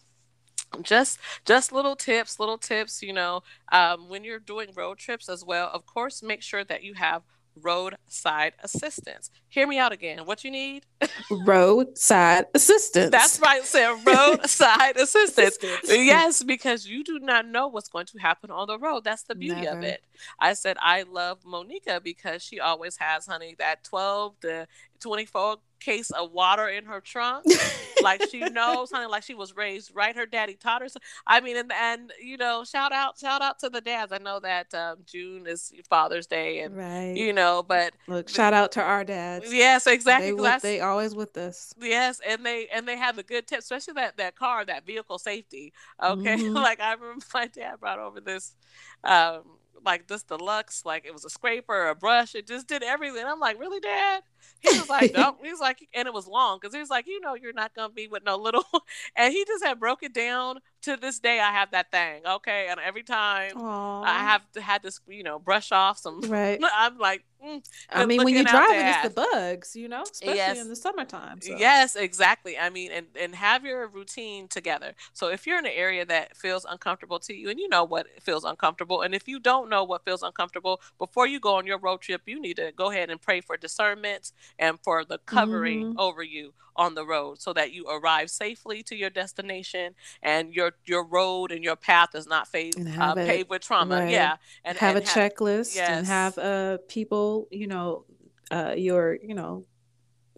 [0.82, 5.44] just just little tips little tips you know um, when you're doing road trips as
[5.46, 7.22] well of course make sure that you have
[7.62, 9.30] roadside assistance.
[9.50, 10.26] Hear me out again.
[10.26, 10.86] What you need?
[11.32, 13.12] Roadside assistance.
[13.12, 13.64] that's right.
[13.64, 13.98] Sarah.
[14.06, 15.58] roadside assistance.
[15.58, 15.90] Assistance.
[15.90, 19.04] yes because you do not know what's going to happen on the road.
[19.04, 20.02] That's the beauty of it.
[20.40, 24.68] I said i love monica because she always has honey that 12 to
[25.00, 27.46] 24 case of water in her trunk
[28.02, 31.40] like she knows honey like she was raised right her daddy taught her so, i
[31.40, 34.74] mean and and you know shout out shout out to the dads i know that
[34.74, 37.14] um, june is father's day and right.
[37.16, 39.54] you know but Look, shout out to our dads.
[39.54, 41.74] yes exactly They, with, they always with us.
[41.80, 45.20] Yes, and they and they have the good tips, especially that that car, that vehicle
[45.20, 45.74] safety.
[46.02, 46.54] Okay, Mhm.
[46.56, 48.56] like I remember my dad brought over this,
[49.04, 49.42] um,
[49.86, 53.26] like this deluxe, like it was a scraper, a brush, it just did everything.
[53.26, 54.24] I'm like, really, Dad?
[54.72, 55.36] He was like, no.
[55.44, 57.76] He was like, and it was long because he was like, you know, you're not
[57.76, 58.66] gonna be with no little,
[59.16, 60.60] and he just had broke it down.
[60.82, 62.22] To this day, I have that thing.
[62.28, 64.06] Okay, and every time Aww.
[64.06, 66.22] I have to, had to, you know, brush off some.
[66.22, 66.60] Right.
[66.64, 70.60] I'm like, mm, I mean, when you're driving, it's the bugs, you know, especially Yes.
[70.60, 71.42] in the summertime.
[71.42, 71.58] So.
[71.58, 72.56] Yes, exactly.
[72.60, 74.94] I mean, and and have your routine together.
[75.14, 78.06] So if you're in an area that feels uncomfortable to you, and you know what
[78.22, 81.80] feels uncomfortable, and if you don't know what feels uncomfortable, before you go on your
[81.80, 85.88] road trip, you need to go ahead and pray for discernment and for the covering
[85.88, 85.96] Mhm.
[85.98, 90.72] over you on the road, so that you arrive safely to your destination and your
[90.86, 93.98] your road and your path is not paved uh, paved with trauma.
[94.00, 94.10] right.
[94.10, 95.90] Yeah, and have and a checklist yes.
[95.90, 98.06] and have uh people, you know,
[98.52, 99.66] uh your, you know,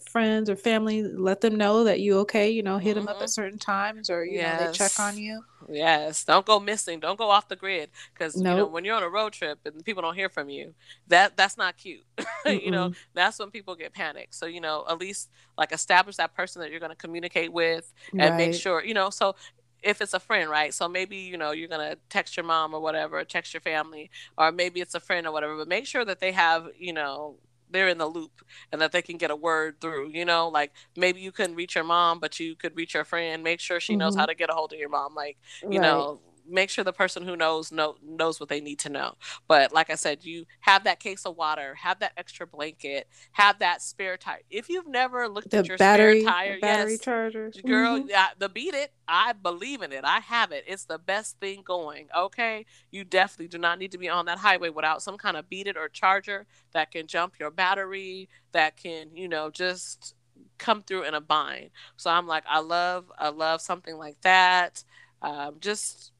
[0.09, 3.17] friends or family, let them know that you okay, you know, hit them up at
[3.17, 3.27] mm-hmm.
[3.27, 5.43] certain times or you know, they check on you.
[5.69, 6.99] Yes, don't go missing.
[6.99, 9.83] Don't go off the grid because you know when you're on a road trip and
[9.83, 10.73] people don't hear from you,
[11.07, 12.05] that that's not cute.
[12.45, 14.35] you know, that's when people get panicked.
[14.35, 17.91] So you know, at least like establish that person that you're going to communicate with
[18.17, 19.09] and make sure you know.
[19.09, 19.35] So
[19.83, 20.73] if it's a friend, right?
[20.73, 24.51] So maybe you know you're gonna text your mom or whatever, text your family, or
[24.51, 25.57] maybe it's a friend or whatever.
[25.57, 27.35] But make sure that they have you know
[27.69, 30.09] they're in the loop and that they can get a word through.
[30.09, 33.43] You know, like maybe you couldn't reach your mom, but you could reach your friend.
[33.43, 34.17] Make sure she knows Mhm.
[34.17, 35.15] how to get a hold of your mom.
[35.15, 35.37] Like
[35.69, 35.79] you Right.
[35.79, 39.13] know make sure the person who knows know, knows what they need to know.
[39.47, 43.59] But like i said you have that case of water have that extra blanket have
[43.59, 44.39] that spare tire.
[44.49, 47.01] If you've never looked the at your battery spare tire battery yes.
[47.01, 47.61] chargers.
[47.65, 48.09] girl Mhm.
[48.09, 48.93] yeah, the beat it.
[49.07, 50.03] I believe in it.
[50.03, 50.65] I have it.
[50.67, 52.65] It's the best thing going okay?
[52.91, 55.67] You definitely do not need to be on that highway without some kind of beat
[55.67, 60.15] it or charger that can jump your battery that can you know just
[60.57, 61.69] come through in a bind.
[61.97, 64.83] So i'm like i love i love something like that.
[65.21, 66.11] Um, just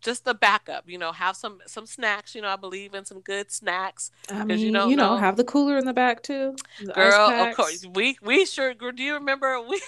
[0.00, 3.20] just the backup you know have some some snacks you know i believe in some
[3.20, 5.16] good snacks I mean, you you, don't know, know.
[5.16, 6.56] have the cooler in the back too.
[6.94, 9.80] girl of course we we sure do you remember we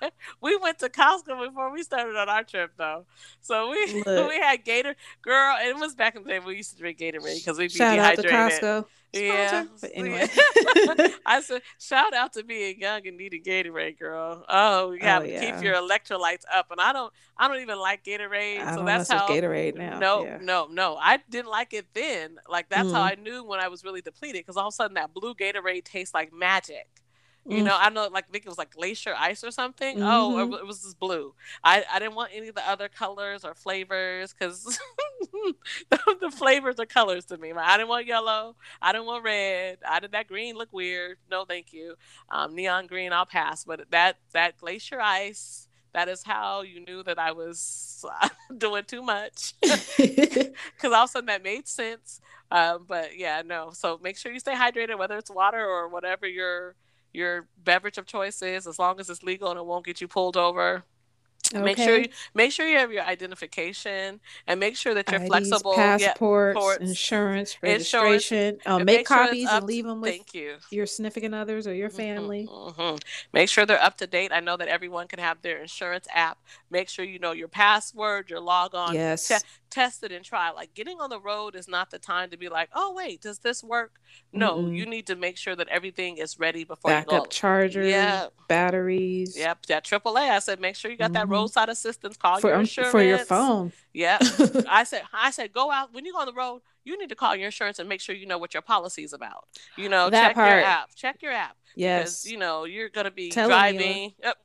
[0.40, 3.06] we went to Costco before we started on our trip though.
[3.40, 4.28] So we Look.
[4.30, 7.36] we had Gator girl, it was back in the day we used to drink Gatorade
[7.36, 8.60] because we'd be Shout out to dehydrated.
[8.62, 8.84] Costco.
[9.12, 9.64] Yeah.
[9.80, 10.28] But anyway.
[11.26, 14.44] I said, shout out to being young and needing Gatorade, girl.
[14.48, 15.40] Oh, you Oh, to yeah.
[15.56, 19.10] keep your electrolytes up, and I don't, I don't even like Gatorade, I so that's
[19.10, 19.26] how.
[19.26, 19.98] Gatorade now.
[19.98, 20.38] No, yeah.
[20.40, 20.96] no, no.
[20.96, 22.38] I didn't like it then.
[22.48, 23.10] Like that's how Mm.
[23.10, 25.84] I knew when I was really depleted, because all of a sudden that blue Gatorade
[25.84, 26.88] tastes like magic.
[27.46, 27.64] You Mm.
[27.64, 30.02] know, I know, like I think it was like glacier ice or something.
[30.02, 30.50] Oh, it, Mhm.
[30.50, 31.34] wa- it was this blue.
[31.64, 34.78] I, I didn't want any of the other colors or flavors because
[35.90, 37.52] the, flavors are colors to me.
[37.52, 38.56] I didn't want yellow.
[38.80, 39.78] I didn't want red.
[39.88, 41.18] I did that green look weird.
[41.30, 41.94] No, thank you.
[42.28, 43.64] Um, neon green, I'll pass.
[43.64, 45.66] But that that glacier ice.
[45.92, 48.04] That is how you knew that I was
[48.58, 49.54] doing too much.
[49.96, 52.20] Because all of a sudden that made sense.
[52.50, 53.70] Um, but yeah, no.
[53.72, 56.76] So make sure you stay hydrated, whether it's water or whatever your
[57.12, 60.08] your beverage of choice is, as long as it's legal and it won't get you
[60.08, 60.84] pulled over.
[61.52, 61.64] Okay.
[61.64, 65.28] Make sure you make sure you have your identification and make sure that you're IDs,
[65.28, 65.74] flexible.
[65.74, 68.38] Passports, yeah, insurance, registration.
[68.38, 70.56] Insurance, uh, make copies sure and leave them with thank you.
[70.70, 72.48] your significant others or your mm-hmm, family.
[72.48, 72.96] Mm-hmm, mm-hmm.
[73.32, 74.30] Make sure they're up to date.
[74.32, 76.38] I know that everyone can have their insurance app.
[76.70, 78.94] Make sure you know your password, your log on.
[78.94, 79.26] Yes.
[79.26, 80.50] Te- test it and try.
[80.50, 83.38] Like getting on the road is not the time to be like, oh wait, does
[83.38, 84.00] this work?
[84.32, 87.24] No, mm you need to make sure that everything is ready before Backup you go.
[87.26, 88.26] chargers, yeah.
[88.48, 89.36] batteries.
[89.36, 90.30] Yep, that AAA.
[90.30, 91.14] I said make sure you got mm-hmm.
[91.14, 92.16] that roadside assistance.
[92.16, 93.72] Call for, your insurance for your phone.
[93.92, 94.18] Yeah,
[94.68, 96.62] I said I said go out when you go on the road.
[96.84, 99.12] You need to call your insurance and make sure you know what your policy is
[99.12, 99.44] about.
[99.76, 100.50] You know, that check part.
[100.50, 100.94] your app.
[100.94, 101.56] Check your app.
[101.74, 104.12] Yes, because, you know you're gonna be Telling driving.
[104.22, 104.36] Yep.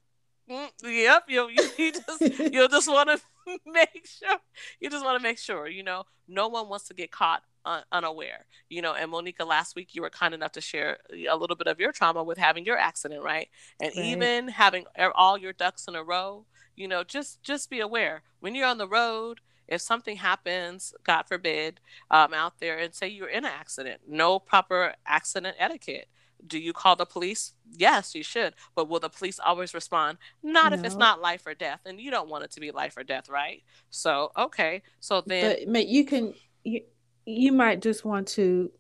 [0.49, 3.19] Mm, yep, you you, you just you'll just want to
[3.65, 4.38] make sure
[4.79, 7.84] you just want to make sure you know no one wants to get caught un-
[7.91, 10.97] unaware you know and monica last week you were kind enough to share
[11.29, 13.49] a little bit of your trauma with having your accident right
[13.81, 14.05] and right.
[14.05, 18.55] even having all your ducks in a row you know just just be aware when
[18.55, 21.79] you're on the road if something happens god forbid
[22.12, 26.08] um, out there and say you're in an accident no proper accident etiquette
[26.45, 27.53] do you call the police?
[27.71, 28.53] Yes, you should.
[28.75, 30.17] But will the police always respond?
[30.43, 30.77] Not no.
[30.77, 31.81] if it's not life or death.
[31.85, 33.63] And you don't want it to be life or death, right?
[33.89, 34.81] So, okay.
[34.99, 35.71] So then.
[35.71, 36.81] But, you can, you,
[37.25, 38.71] you might just want to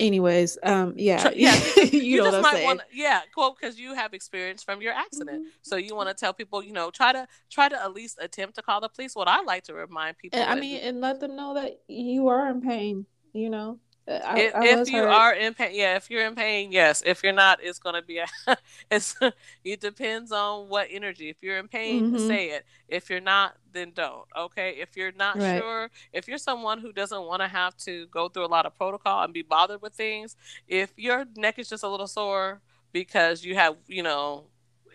[0.00, 4.62] anyways um yeah yeah you, you just might want yeah quote because you have experience
[4.62, 5.48] from your accident mm-hmm.
[5.60, 8.56] so you want to tell people you know try to try to at least attempt
[8.56, 11.20] to call the police what i like to remind people and, i mean and let
[11.20, 15.08] them know that you are in pain you know I, if, I if you hurt.
[15.08, 17.02] are in pain, yeah, if you're in pain, yes.
[17.04, 18.26] If you're not, it's gonna be a.
[18.90, 19.16] it's
[19.64, 21.28] it depends on what energy.
[21.28, 22.26] If you're in pain, mm-hmm.
[22.26, 22.64] say it.
[22.88, 24.24] If you're not, then don't.
[24.36, 24.76] Okay.
[24.80, 25.60] If you're not right.
[25.60, 28.76] sure, if you're someone who doesn't want to have to go through a lot of
[28.76, 30.36] protocol and be bothered with things,
[30.66, 32.60] if your neck is just a little sore
[32.92, 34.44] because you have, you know,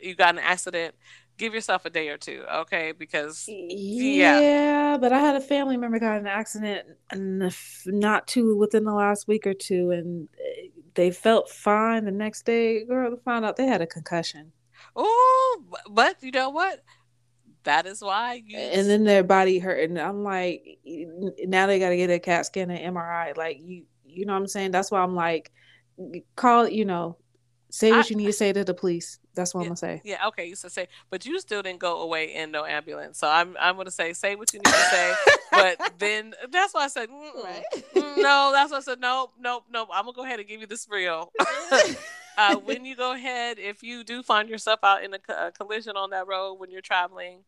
[0.02, 0.96] you got an accident,
[1.38, 2.92] give yourself a day or two, okay?
[2.92, 8.56] Because yeah, yeah but I had a family member got in an accident not too
[8.58, 12.86] within the last week or two, and eh, they felt fine the next day.
[12.86, 14.52] Girl, found out they had a concussion.
[14.96, 16.84] Oh, but you know what?
[17.64, 18.42] That is why.
[18.46, 18.58] You...
[18.58, 22.46] And then their body hurt, and I'm like, now they got to get a CAT
[22.46, 23.36] scan and MRI.
[23.36, 24.72] Like you, you know what I'm saying?
[24.72, 25.52] That's why I'm like,
[26.36, 26.70] call.
[26.70, 27.18] You know,
[27.76, 29.78] say what I, you need to say to the police that's what yeah, I'm gonna
[29.78, 30.02] say.
[30.04, 33.18] Yeah, okay, you should say, but you still didn't go away in no ambulance.
[33.18, 35.14] So I'm I'm gonna say, say what you need to say,
[35.52, 37.64] but then that's why I said, right.
[37.94, 39.88] Mm, no, that's why I said, no, no, no.
[39.94, 41.32] I'm gonna go ahead and give you this real.
[42.38, 45.98] uh, when you go ahead, if you do find yourself out in a, a collision
[45.98, 47.40] on that road when you're traveling,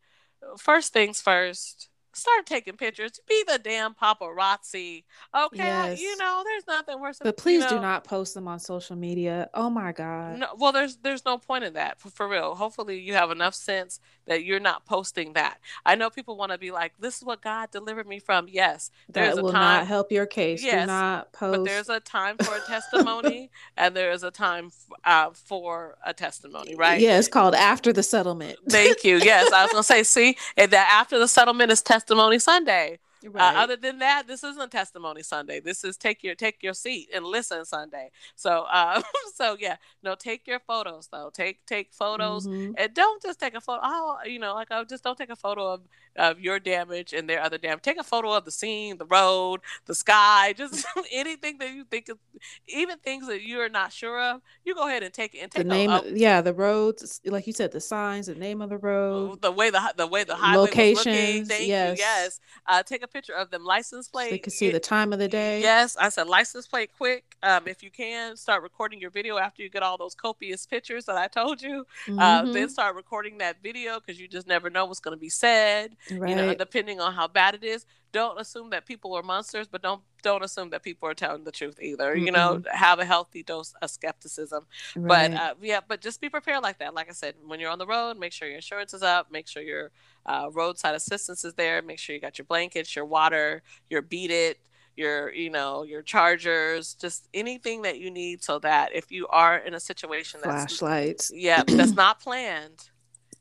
[0.58, 1.87] first things first
[2.18, 3.12] start taking pictures.
[3.28, 5.04] Be the damn paparazzi.
[5.34, 5.56] Okay.
[5.56, 6.00] Yes.
[6.00, 7.18] You know, there's nothing worse.
[7.22, 9.48] But please you know, do not post them on social media.
[9.54, 10.38] Oh my God.
[10.38, 12.54] No, well, there's there's no point in that for, for real.
[12.54, 15.58] Hopefully you have enough sense that you're not posting that.
[15.86, 18.46] I know people want to be like, this is what God delivered me from.
[18.48, 18.90] Yes.
[19.08, 20.62] There's that will a time, not help your case.
[20.62, 21.58] Yes, do not post.
[21.58, 24.70] But there's a time for a testimony and there is a time
[25.04, 27.00] uh, for a testimony, right?
[27.00, 28.58] Yeah, it's called after the settlement.
[28.68, 29.16] Thank you.
[29.16, 29.52] Yes.
[29.52, 32.98] I was going to say, see, that after the settlement is testimony testimony Sunday.
[33.24, 33.56] Uh, right.
[33.56, 35.60] Uh, other than that, this isn't testimony Sunday.
[35.60, 38.10] This is take your take your seat and listen Sunday.
[38.36, 39.02] So, uh,
[39.34, 41.30] so yeah, no, take your photos though.
[41.34, 42.72] Take take photos mm-hmm.
[42.78, 43.80] and don't just take a photo.
[43.82, 45.80] Oh, you know, like I just don't take a photo of
[46.18, 47.82] of your damage and their other damage.
[47.82, 52.08] Take a photo of the scene, the road, the sky, just anything that you think
[52.08, 52.18] of,
[52.66, 54.42] even things that you're not sure of.
[54.64, 55.90] You go ahead and take it and take the name.
[55.90, 59.52] Of, yeah, the roads, like you said, the signs, the name of the road, the
[59.52, 61.48] way the the way the highway locations.
[61.48, 62.04] Thank yes, you.
[62.04, 62.40] yes.
[62.66, 64.28] Uh, take a picture of them license plate.
[64.28, 65.60] So you can see the time of the day.
[65.60, 67.24] Yes, I said license plate quick.
[67.42, 71.04] Um, if you can, start recording your video after you get all those copious pictures
[71.04, 71.86] that I told you.
[72.06, 72.18] Mm-hmm.
[72.18, 72.68] Uh, then mm-hmm.
[72.68, 75.96] start recording that video because you just never know what's going to be said.
[76.10, 76.30] Right.
[76.30, 77.86] You know, depending on how bad it is.
[78.10, 81.52] Don't assume that people are monsters, but don't don't assume that people are telling the
[81.52, 82.14] truth either.
[82.14, 82.26] Mm-hmm.
[82.26, 84.66] You know, have a healthy dose of skepticism.
[84.96, 85.30] Right.
[85.30, 86.94] But uh, yeah, but just be prepared like that.
[86.94, 89.30] Like I said, when you're on the road, make sure your insurance is up.
[89.30, 89.90] Make sure your
[90.24, 91.82] uh, roadside assistance is there.
[91.82, 94.58] Make sure you got your blankets, your water, your beat it
[94.98, 99.58] your you know your chargers just anything that you need so that if you are
[99.58, 102.90] in a situation that's flashlights yeah that's not planned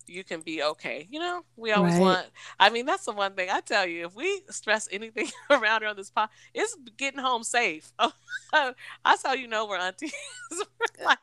[0.07, 1.07] you can be okay.
[1.09, 2.01] You know, we always right.
[2.01, 2.27] want.
[2.59, 4.05] I mean, that's the one thing I tell you.
[4.05, 7.91] If we stress anything around here on this pod, it's getting home safe.
[8.51, 10.13] that's how you know we're aunties.
[11.03, 11.19] like,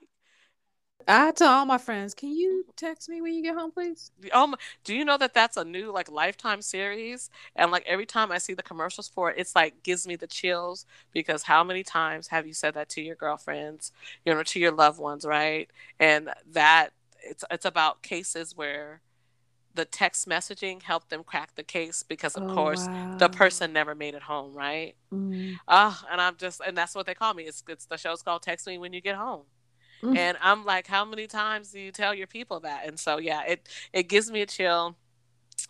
[1.07, 4.11] I tell all my friends, can you text me when you get home, please?
[4.33, 7.31] Oh, my, do you know that that's a new like Lifetime series?
[7.57, 10.27] And like every time I see the commercials for it, it's like gives me the
[10.27, 13.93] chills because how many times have you said that to your girlfriends,
[14.25, 15.71] you know, to your loved ones, right?
[16.01, 16.91] And that
[17.25, 19.01] it's it's about cases where
[19.75, 23.17] the text messaging helped them crack the case because of oh, course wow.
[23.19, 25.57] the person never made it home right mm.
[25.69, 28.43] uh, and i'm just and that's what they call me it's, it's the show's called
[28.43, 29.43] text me when you get home
[30.03, 30.17] mm.
[30.17, 33.43] and i'm like how many times do you tell your people that and so yeah
[33.47, 34.97] it it gives me a chill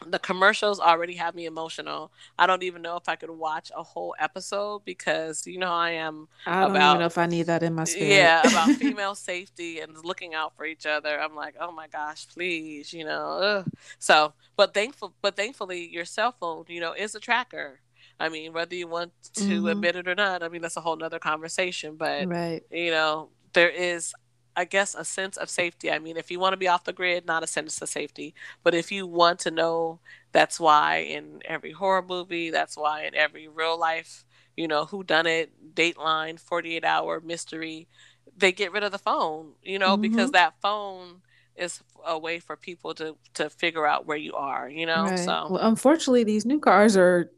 [0.06, 2.10] the commercials already have me emotional.
[2.38, 5.90] I don't even know if I could watch a whole episode because you know I
[5.92, 6.28] am.
[6.46, 8.08] I don't about, even know if I need that in my spirit.
[8.08, 11.20] Yeah, about female safety and looking out for each other.
[11.20, 13.38] I'm like, oh my gosh, please, you know.
[13.38, 13.66] Ugh.
[13.98, 17.80] So, but thankful, but thankfully, your cell phone, you know, is a tracker.
[18.18, 19.66] I mean, whether you want to mm-hmm.
[19.66, 21.96] admit it or not, I mean that's a whole nother conversation.
[21.96, 22.62] But right.
[22.70, 24.14] you know, there is
[24.56, 25.90] I guess a sense of safety.
[25.90, 28.34] I mean, if you want to be off the grid, not a sense of safety,
[28.62, 30.00] but if you want to know,
[30.32, 34.24] that's why in every horror movie, that's why in every real life,
[34.56, 37.88] you know, who done it, Dateline, 48 hour mystery,
[38.36, 40.02] they get rid of the phone, you know, mm-hmm.
[40.02, 41.22] because that phone
[41.56, 45.04] is a way for people to to figure out where you are, you know.
[45.04, 45.18] Right.
[45.18, 47.30] So, well, unfortunately, these new cars are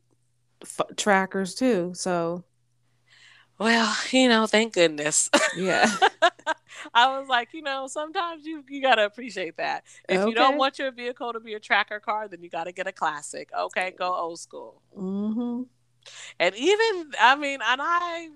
[0.62, 1.92] f- trackers too.
[1.94, 2.44] So,
[3.58, 5.30] well, you know, thank goodness.
[5.56, 5.90] Yeah.
[6.94, 9.84] I was like, you know, sometimes you you gotta appreciate that.
[10.08, 10.28] If okay.
[10.28, 12.92] you don't want your vehicle to be a tracker car, then you gotta get a
[12.92, 13.50] classic.
[13.58, 14.82] Okay, go old school.
[14.96, 15.62] Mm-hmm.
[16.38, 18.28] And even, I mean, and I,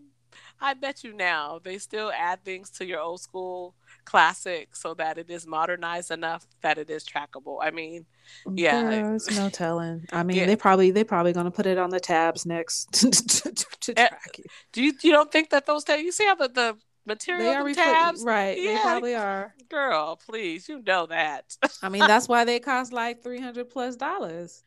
[0.60, 3.74] I bet you now they still add things to your old school
[4.04, 7.58] classic so that it is modernized enough that it is trackable.
[7.60, 8.06] I mean,
[8.54, 10.06] yeah, there's no telling.
[10.12, 10.46] I mean, yeah.
[10.46, 14.08] they probably they probably gonna put it on the tabs next to, to, to eh,
[14.08, 14.44] track you.
[14.72, 16.02] Do you you don't think that those tabs?
[16.02, 18.58] You see how the the material they are tabs, right?
[18.58, 19.54] Yeah, they probably are.
[19.68, 21.56] Girl, please, you know that.
[21.82, 24.62] I mean, that's why they cost like three hundred plus dollars.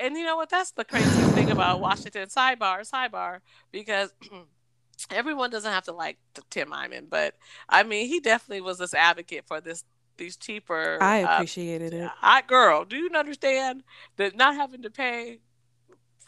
[0.00, 0.50] And you know what?
[0.50, 2.28] That's the crazy thing about Washington.
[2.28, 3.40] Sidebar, sidebar,
[3.72, 4.12] because
[5.10, 6.18] everyone doesn't have to like
[6.50, 7.34] Tim Eyman, but
[7.68, 9.84] I mean, he definitely was this advocate for this
[10.16, 10.98] these cheaper.
[11.00, 12.10] I uh, appreciated uh, it.
[12.22, 13.82] I girl, do you understand
[14.16, 15.40] that not having to pay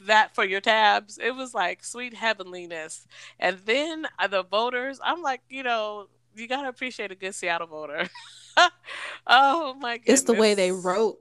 [0.07, 1.19] that for your tabs?
[1.19, 3.07] It was like sweet heavenliness.
[3.39, 7.67] And then uh, the voters, I'm like, you know, you gotta appreciate a good Seattle
[7.67, 8.09] voter.
[9.27, 10.21] oh my goodness.
[10.21, 11.19] It's the way they wrote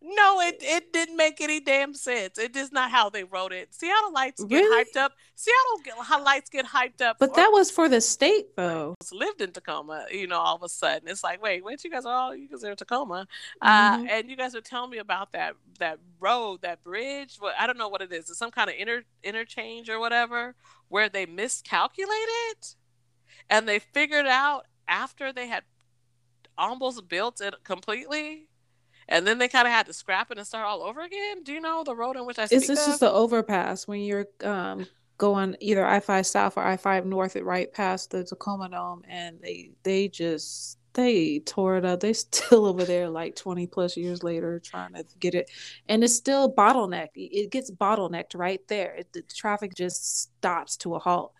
[0.00, 2.38] no, it it didn't make any damn sense.
[2.38, 3.74] It is not how they wrote it.
[3.74, 4.84] Seattle lights get really?
[4.84, 5.12] hyped up.
[5.34, 7.16] Seattle get, lights get hyped up.
[7.18, 8.94] But that was for the state, though.
[9.10, 10.38] Lived in Tacoma, you know.
[10.38, 12.70] All of a sudden, it's like, wait, wait, you guys are all you guys are
[12.70, 13.26] in Tacoma,
[13.60, 14.06] uh, mm-hmm.
[14.06, 17.36] uh, and you guys are telling me about that that road, that bridge.
[17.40, 18.30] What I don't know what it is.
[18.30, 20.54] It's some kind of inter interchange or whatever
[20.88, 22.74] where they miscalculated,
[23.50, 25.64] and they figured out after they had
[26.56, 28.47] almost built it completely
[29.08, 31.42] and then they kind of had to scrap it and start all over again.
[31.42, 34.26] Do you know the road in which I speak It's just, the overpass when you're
[34.44, 38.68] um, going either I five South or I five North, it right past the Tacoma
[38.68, 42.00] Dome, and they they just they tore it up.
[42.00, 45.50] They still over there like 20 plus years later trying to get it.
[45.88, 47.10] And it's still bottlenecked.
[47.14, 48.94] It gets bottlenecked right there.
[48.96, 51.32] It, the traffic just stops to a halt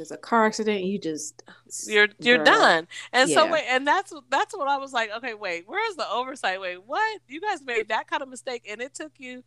[0.00, 1.42] there's a car accident, you just
[1.86, 2.46] you're you're girl.
[2.46, 2.88] done.
[3.12, 3.36] And yeah.
[3.36, 6.58] so wait, and that's that's what I was like, okay, wait, where's the oversight?
[6.58, 7.20] Wait, what?
[7.28, 9.44] You guys made that kind of mistake, and it took you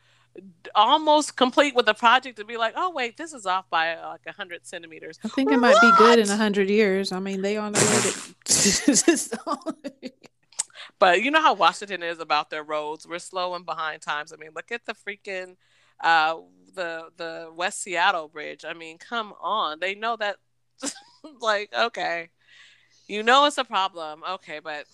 [0.75, 4.09] almost complete with the project to be like, oh wait, this is off by uh,
[4.09, 5.17] like a hundred centimeters.
[5.23, 7.11] I think it might be good in a hundred years.
[7.11, 7.79] I mean, they on the
[10.01, 10.11] way
[10.99, 13.07] but you know how Washington is about their roads.
[13.07, 14.31] We're slow and behind times.
[14.31, 15.55] I mean, look at the freaking
[15.99, 16.35] uh,
[16.75, 18.65] the the West Seattle Bridge.
[18.67, 19.79] I mean, come on.
[19.79, 20.37] They know that
[21.41, 22.29] like, okay.
[23.07, 24.23] You know it's a problem.
[24.29, 24.85] Okay, but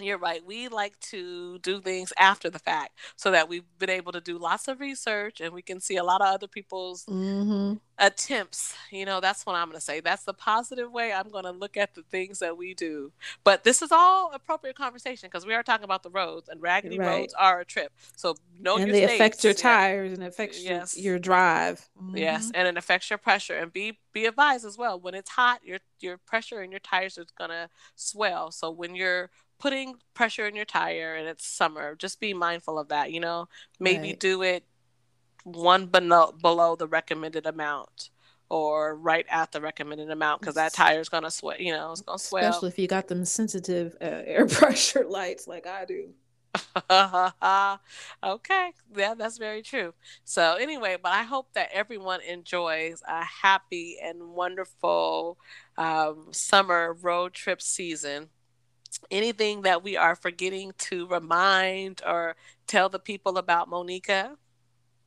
[0.00, 0.44] you're right.
[0.44, 4.38] We like to do things after the fact so that we've been able to do
[4.38, 7.74] lots of research and we can see a lot of other people's mm-hmm.
[7.98, 8.74] attempts.
[8.90, 10.00] You know, that's what I'm going to say.
[10.00, 13.12] That's the positive way I'm going to look at the things that we do.
[13.44, 16.98] But this is all appropriate conversation because we are talking about the roads and raggedy
[16.98, 17.06] right.
[17.06, 17.92] roads are a trip.
[18.16, 19.14] So know and your they states.
[19.20, 20.14] affect your tires yeah.
[20.14, 20.96] and affects yes.
[20.96, 21.88] your, your drive.
[22.00, 22.16] Mm-hmm.
[22.16, 23.56] Yes, and it affects your pressure.
[23.56, 24.98] And be be advised as well.
[24.98, 28.50] When it's hot, your your pressure in your tires is going to swell.
[28.50, 29.30] So when you're
[29.64, 33.10] putting pressure in your tire and it's summer, just be mindful of that.
[33.10, 33.48] You know,
[33.80, 34.20] maybe right.
[34.20, 34.62] do it
[35.44, 38.10] one below below the recommended amount
[38.50, 41.60] or right at the recommended amount because that tire is gonna sweat.
[41.60, 42.44] You know, it's gonna swell.
[42.44, 46.10] Especially if you got them sensitive uh, air pressure lights like I do.
[48.22, 49.94] okay, yeah, that's very true.
[50.24, 55.38] So anyway, but I hope that everyone enjoys a happy and wonderful
[55.78, 58.28] um, summer road trip season
[59.10, 62.36] anything that we are forgetting to remind or
[62.66, 64.36] tell the people about Monica?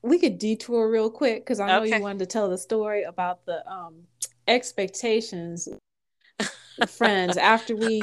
[0.02, 1.98] We could detour real quick because I know Okay.
[1.98, 3.96] you wanted to tell the story about the um
[4.48, 5.68] expectations
[6.88, 8.02] friends after we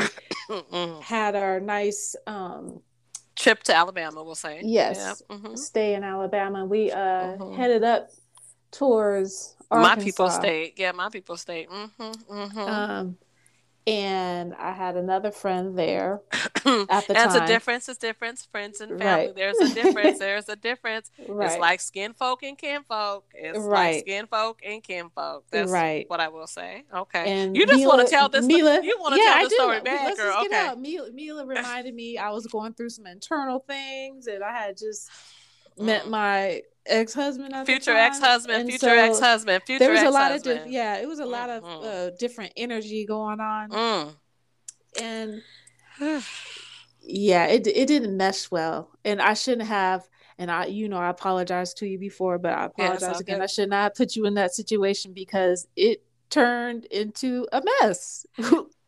[1.03, 2.80] had our nice um
[3.36, 4.61] Trip to Alabama, we'll say.
[4.62, 5.22] Yes.
[5.28, 5.36] Yeah.
[5.36, 5.59] mhm.
[5.59, 6.64] stay in Alabama.
[6.64, 7.57] We uh Mhm.
[7.57, 8.11] headed up
[8.70, 10.74] towards My people state.
[10.76, 11.68] Yeah, my people state.
[11.68, 12.59] Mm-hmm, mm-hmm.
[12.61, 13.18] Um,
[13.87, 17.89] and I had another friend there at the and it's a difference.
[17.89, 18.47] It's difference.
[18.47, 19.26] Friends and family.
[19.26, 19.35] Right.
[19.37, 20.18] There's a difference.
[20.18, 21.11] There's a difference.
[21.28, 21.51] right.
[21.51, 23.26] It's like skin folk and kin folk.
[23.35, 24.01] It's like Right.
[24.01, 25.45] skin folk and kin folk.
[25.51, 26.09] That's Right.
[26.09, 26.85] what I will say.
[26.95, 27.30] Okay.
[27.30, 28.47] and you just Mila, want to tell this.
[28.47, 30.43] Mila, you want to yeah, tell the story Let's back, just girl.
[30.43, 30.66] get Okay.
[30.68, 30.80] out.
[30.80, 35.11] Mila, Mila reminded me I was going through some internal things, and I had just
[35.78, 36.09] met Mm.
[36.11, 38.61] my ex-husband Future time, ex-husband.
[38.61, 39.62] and Future so ex-husband.
[39.64, 40.30] Future There was a ex-husband.
[40.30, 41.85] lot of diff- yeah, it was a lot of Mhm.
[41.85, 44.14] uh, different energy going on, Mm.
[45.01, 45.43] and
[47.01, 50.09] yeah it it didn't mesh well and i shouldn't have
[50.39, 53.37] and i you know i apologized to you before but i Yeah, apologize all again
[53.39, 53.43] good.
[53.45, 58.24] i should not put you in that situation because it turned into a mess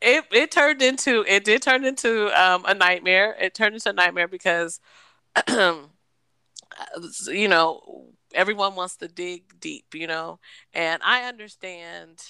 [0.00, 3.36] it it turned into it did turn into um, a nightmare.
[3.38, 4.80] It turned into a nightmare because
[7.28, 10.38] you know everyone wants to dig deep, you know,
[10.74, 12.22] and I understand.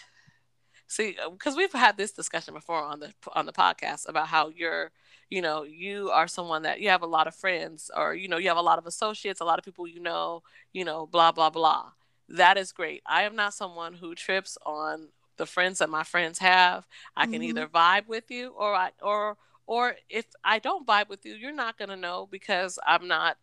[0.88, 4.92] See, because we've had this discussion before on the on the podcast about how you're,
[5.30, 8.36] you know, you are someone that you have a lot of friends, or you know,
[8.38, 10.42] you have a lot of associates, a lot of people you know,
[10.72, 11.92] you know, blah blah blah.
[12.28, 13.02] That is great.
[13.06, 16.86] I am not someone who trips on the friends that my friends have.
[17.16, 17.44] I can Mhm.
[17.44, 19.36] either vibe with you, or I or
[19.66, 23.38] or if I don't vibe with you, you're not gonna know because I'm not.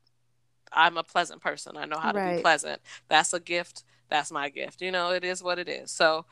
[0.73, 1.77] I'm a pleasant person.
[1.77, 2.81] I know how to be pleasant.
[3.09, 3.83] That's a gift.
[4.09, 4.81] That's my gift.
[4.81, 5.91] You know, it is what it is.
[5.91, 6.25] So,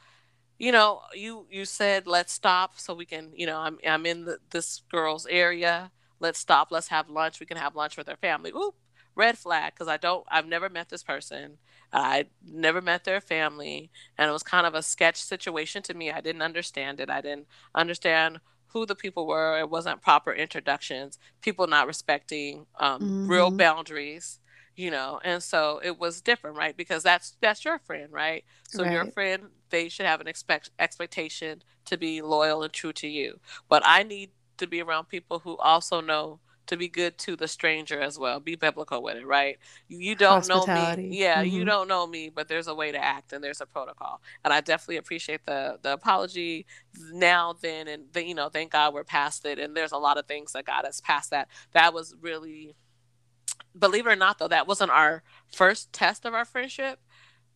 [0.59, 3.31] you know, you you said let's stop so we can.
[3.35, 5.91] You know, I'm I'm in the, this girl's area.
[6.19, 6.71] Let's stop.
[6.71, 7.39] Let's have lunch.
[7.39, 8.51] We can have lunch with her family.
[8.55, 8.75] Oop,
[9.15, 10.25] red flag because I don't.
[10.29, 11.57] I've never met this person.
[11.93, 16.11] I never met their family, and it was kind of a sketch situation to me.
[16.11, 17.09] I didn't understand it.
[17.09, 18.39] I didn't understand
[18.73, 19.59] who the people were.
[19.59, 21.17] It wasn't proper introductions.
[21.41, 23.57] People not respecting um, real Mhm.
[23.57, 24.39] boundaries,
[24.75, 25.19] you know.
[25.23, 26.75] And so it was different, right?
[26.75, 28.43] Because that's that's your friend, right?
[28.67, 33.07] So your friend, they should have an expect expectation to be loyal and true to
[33.07, 33.39] you.
[33.69, 36.39] But I need to be around people who also know
[36.71, 38.39] to be good to the stranger as well.
[38.39, 39.57] Be biblical with it, right?
[39.89, 40.97] You don't know me.
[41.09, 41.67] Yeah, you Mhm.
[41.67, 44.21] don't know me, but there's a way to act and there's a protocol.
[44.45, 46.65] And I definitely appreciate the the apology
[47.13, 50.17] now then and the, you know, thank God we're past it and there's a lot
[50.17, 51.49] of things that got us past that.
[51.73, 52.75] That was really
[53.77, 56.99] believe it or not though, that wasn't our first test of our friendship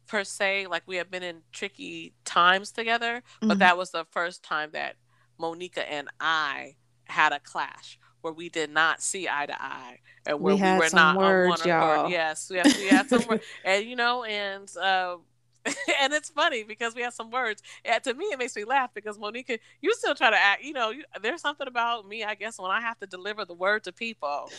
[0.07, 0.67] per se.
[0.67, 3.59] Like we have been in tricky times together, but Mhm.
[3.59, 4.97] that was the first time that
[5.37, 10.41] Monica and I had a clash where we did not see eye to eye and
[10.41, 12.01] where We we, were not words, on one accord.
[12.11, 15.17] Yes, yes, we had some words, and you know, and uh,
[16.01, 17.61] and it's funny because we have some words.
[18.03, 20.63] To me, it makes me laugh because Monica, you still try to act.
[20.63, 23.53] You know, you, there's something about me, I guess, when I have to deliver the
[23.53, 24.49] word to people,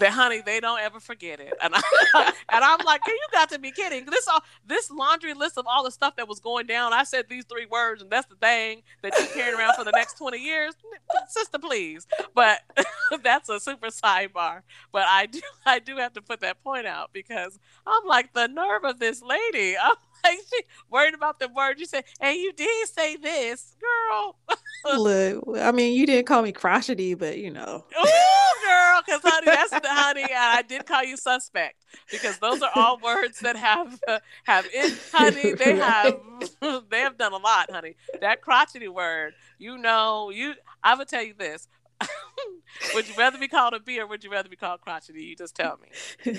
[0.00, 1.52] that honey, they don't ever forget it.
[1.62, 4.06] And, I, I'm like, you got to be kidding.
[4.06, 6.92] This all this laundry list of all the stuff that was going down.
[6.92, 9.90] I said these three words, and that's the thing that you're carrying around for the
[9.90, 10.74] next 20 years,
[11.28, 12.06] sister, please.
[12.34, 12.60] But
[13.22, 14.62] that's a super sidebar.
[14.92, 18.46] But I do I do have to put that point out because I'm like the
[18.46, 19.76] nerve of this lady.
[19.76, 24.36] I'm like she worried about the word you said, and you did say this, girl.
[24.96, 27.84] Look, I mean, you didn't call me crotchety, but you know.
[28.00, 30.24] Ooh, girl, because honey, that's the honey.
[30.34, 34.92] I did call you suspect because those are all words that have uh, have in
[35.12, 35.52] honey.
[35.52, 36.20] They have
[36.90, 37.96] they have done a lot, honey.
[38.20, 40.54] That crotchety word, you know, you.
[40.82, 41.68] I would tell you this.
[42.94, 45.24] would you rather be called a bee or would you rather be called crotchety?
[45.24, 46.38] You just tell me.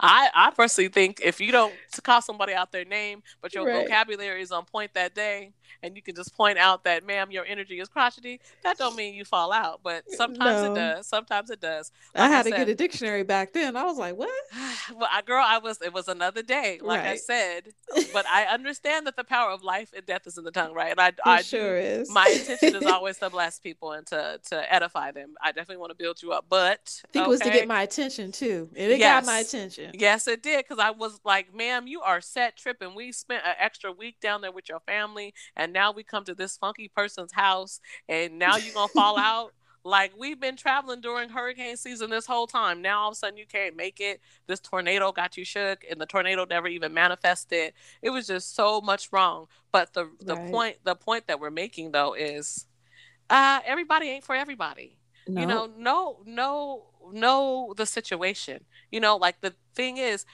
[0.00, 3.88] I, I personally think if you don't call somebody out their name, but your Right.
[3.88, 5.52] vocabulary is on point that day,
[5.82, 9.14] and you can just point out that, ma'am, your energy is crotchety, that don't mean
[9.14, 9.80] you fall out.
[9.82, 10.66] But sometimes No.
[10.66, 11.06] it does.
[11.06, 11.92] Sometimes it does.
[12.14, 13.76] I Like I had to get a dictionary back then.
[13.76, 14.30] I was like, what?
[14.94, 15.80] well, I, girl, I was.
[15.82, 17.74] It was another day, like I said.
[18.10, 20.90] But I understand that the power of life and death is in the tongue, right?
[20.92, 22.08] And I, It I sure is.
[22.08, 25.34] My intention is always to bless people and to to edify them.
[25.42, 27.82] I definitely want to build you up, but I think it was to get my
[27.82, 28.70] attention too.
[28.76, 29.50] And it got my Yes.
[29.68, 29.92] Attention.
[29.92, 30.64] Yes, it did.
[30.64, 32.94] Because I was like, ma'am, you are set tripping.
[32.94, 36.34] We spent an extra week down there with your family, and now we come to
[36.34, 39.54] this funky person's house, and now you're going to fall out.
[39.84, 42.82] Like, we've been traveling during hurricane season this whole time.
[42.82, 44.20] Now, all of a sudden, you can't make it.
[44.46, 47.72] This tornado got you shook, and the tornado never even manifested.
[48.02, 49.46] It was just so much wrong.
[49.72, 50.50] But the, the Right.
[50.50, 52.66] point the point that we're making, though, is
[53.30, 54.98] uh, everybody ain't for everybody.
[55.26, 55.40] No.
[55.40, 58.64] You know, no, no, know the situation.
[58.90, 60.24] You know, like the thing is,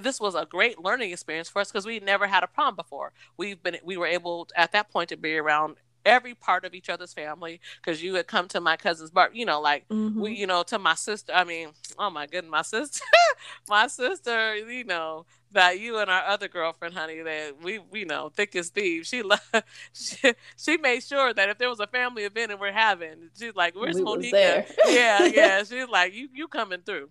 [0.00, 3.12] this was a great learning experience for us because we never had a prom before.
[3.36, 6.88] We've been we were able at that point to be around every part of each
[6.88, 10.20] other's family because you had come to my cousin's bar you know like mm-hmm.
[10.20, 11.68] we you know to my sister i mean
[11.98, 13.04] oh my goodness my sister
[13.68, 18.28] my sister you know that you and our other girlfriend honey that we we know
[18.28, 19.08] thick as thieves.
[19.08, 19.22] She,
[19.92, 23.54] she she made sure that if there was a family event and we're having she's
[23.54, 25.62] like where's we monica yeah yeah.
[25.64, 27.10] She's like you you coming through.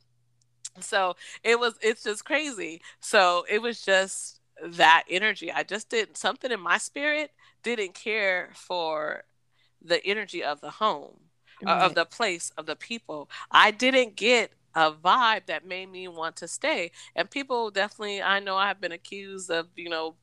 [0.80, 2.82] So it was it's just crazy.
[3.00, 5.52] So it was just that energy.
[5.52, 7.32] I just didn't something in my spirit
[7.64, 9.24] didn't care for
[9.82, 11.18] the energy of the home
[11.64, 11.82] right.
[11.82, 13.30] uh, of the place of the people.
[13.52, 18.40] I didn't get a vibe that made me want to stay and people definitely i
[18.40, 20.16] know i've been accused of you know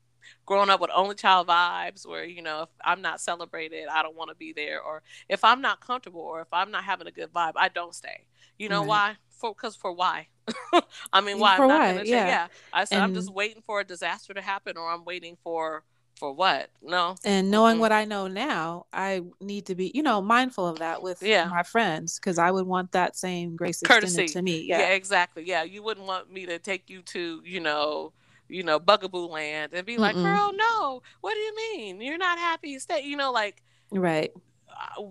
[0.46, 4.16] growing up with only child vibes where you know if i'm not celebrated i don't
[4.16, 7.10] want to be there or if i'm not comfortable or if i'm not having a
[7.10, 8.26] good vibe i don't stay
[8.58, 8.88] you know right.
[8.88, 10.26] why for because for why
[11.12, 11.92] i mean why for i'm not why?
[11.92, 12.26] gonna yeah.
[12.26, 13.04] yeah i said and...
[13.04, 15.84] i'm just waiting for a disaster to happen or i'm waiting for
[16.18, 16.70] for what?
[16.82, 17.14] No.
[17.24, 17.80] And knowing mm-hmm.
[17.80, 21.46] what I know now, I need to be, you know, mindful of that with yeah.
[21.46, 24.24] my friends because I would want that same grace Courtesy.
[24.24, 24.66] extended to me.
[24.66, 24.80] Yeah.
[24.80, 25.44] yeah, exactly.
[25.46, 28.12] Yeah, you wouldn't want me to take you to, you know,
[28.48, 30.00] you know, bugaboo land and be Mm-mm.
[30.00, 31.02] like, girl, no.
[31.20, 32.00] What do you mean?
[32.00, 32.78] You're not happy?
[32.78, 33.02] Stay.
[33.04, 33.62] You know, like.
[33.90, 34.32] Right.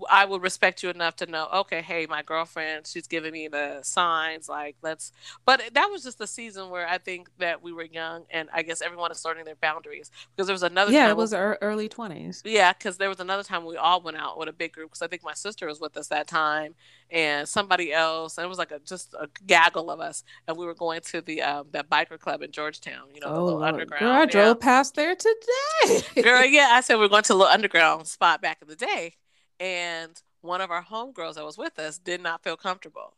[0.10, 3.80] I would respect you enough to know, okay, hey, my girlfriend, she's giving me the
[3.84, 5.12] signs, like let's.
[5.46, 8.62] But that was just the season where I think that we were young, and I
[8.62, 10.92] guess everyone is starting their boundaries because there was another.
[10.92, 12.42] Yeah, it was early twenties.
[12.46, 15.02] Yeah, because there was another time we all went out with a big group because
[15.02, 16.76] I think my sister was with us that time,
[17.12, 20.66] and somebody else, and it was like a just a gaggle of us, and we
[20.66, 23.64] were going to the um, that biker club in Georgetown, you know, oh, the little
[23.64, 24.00] underground.
[24.00, 26.22] Girl, I drove past there today.
[26.22, 28.76] Girl, yeah, I said we are going to a little underground spot back in the
[28.76, 29.16] day
[29.60, 33.14] and one of our homegirls that was with us did not feel comfortable.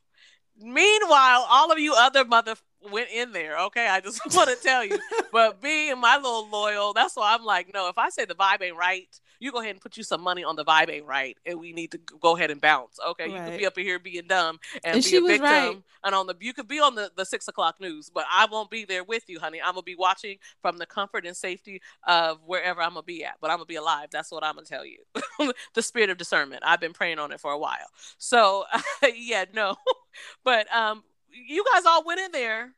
[0.61, 2.55] Meanwhile, all of you other mother
[2.91, 3.57] went in there.
[3.59, 4.99] Okay, I just want to tell you.
[5.31, 7.87] but being my little loyal, that's why I'm like, no.
[7.87, 9.07] If I say the vibe ain't right,
[9.39, 11.73] you go ahead and put you some money on the vibe ain't right, and we
[11.73, 12.99] need to go ahead and bounce.
[13.09, 13.33] Okay, right.
[13.33, 15.77] you could be up here being dumb and, and be a victim, right.
[16.03, 18.69] and on the you could be on the the six o'clock news, but I won't
[18.69, 19.61] be there with you, honey.
[19.61, 23.35] I'm gonna be watching from the comfort and safety of wherever I'm gonna be at,
[23.41, 24.09] but I'm gonna be alive.
[24.11, 24.99] That's what I'm gonna tell you.
[25.73, 26.63] the spirit of discernment.
[26.65, 27.89] I've been praying on it for a while.
[28.17, 28.65] So
[29.15, 29.75] yeah, no,
[30.43, 32.73] but um, you guys all went in there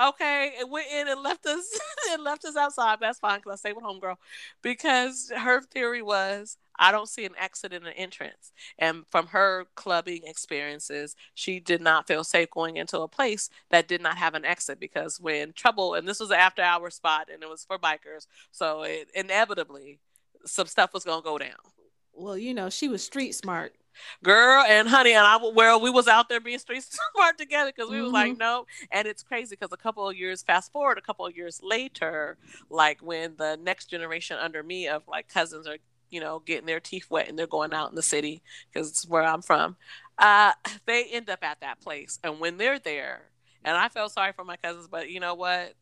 [0.00, 1.78] Okay, it went in and left us
[2.10, 2.98] and left us outside.
[3.00, 4.16] That's fine because I stayed with homegirl
[4.60, 8.52] because her theory was I don't see an exit and an entrance.
[8.78, 13.86] And from her clubbing experiences, she did not feel safe going into a place that
[13.86, 17.28] did not have an exit because when trouble and this was an after hour spot
[17.32, 20.00] and it was for bikers, so it inevitably
[20.44, 21.54] some stuff was gonna go down.
[22.12, 23.74] Well, you know, she was street smart
[24.22, 26.82] girl and honey and i well we was out there being street
[27.14, 28.04] smart together because we mm-hmm.
[28.04, 28.38] was like mm-hmm.
[28.38, 31.60] no and it's crazy because a couple of years fast forward a couple of years
[31.62, 32.36] later
[32.70, 35.78] like when the next generation under me of like cousins are
[36.10, 38.42] you know getting their teeth wet and they're going out in the city
[38.72, 39.76] because it's where i'm from
[40.18, 40.52] uh
[40.86, 43.22] they end up at that place and when they're there
[43.64, 45.74] and i felt sorry for my cousins but you know what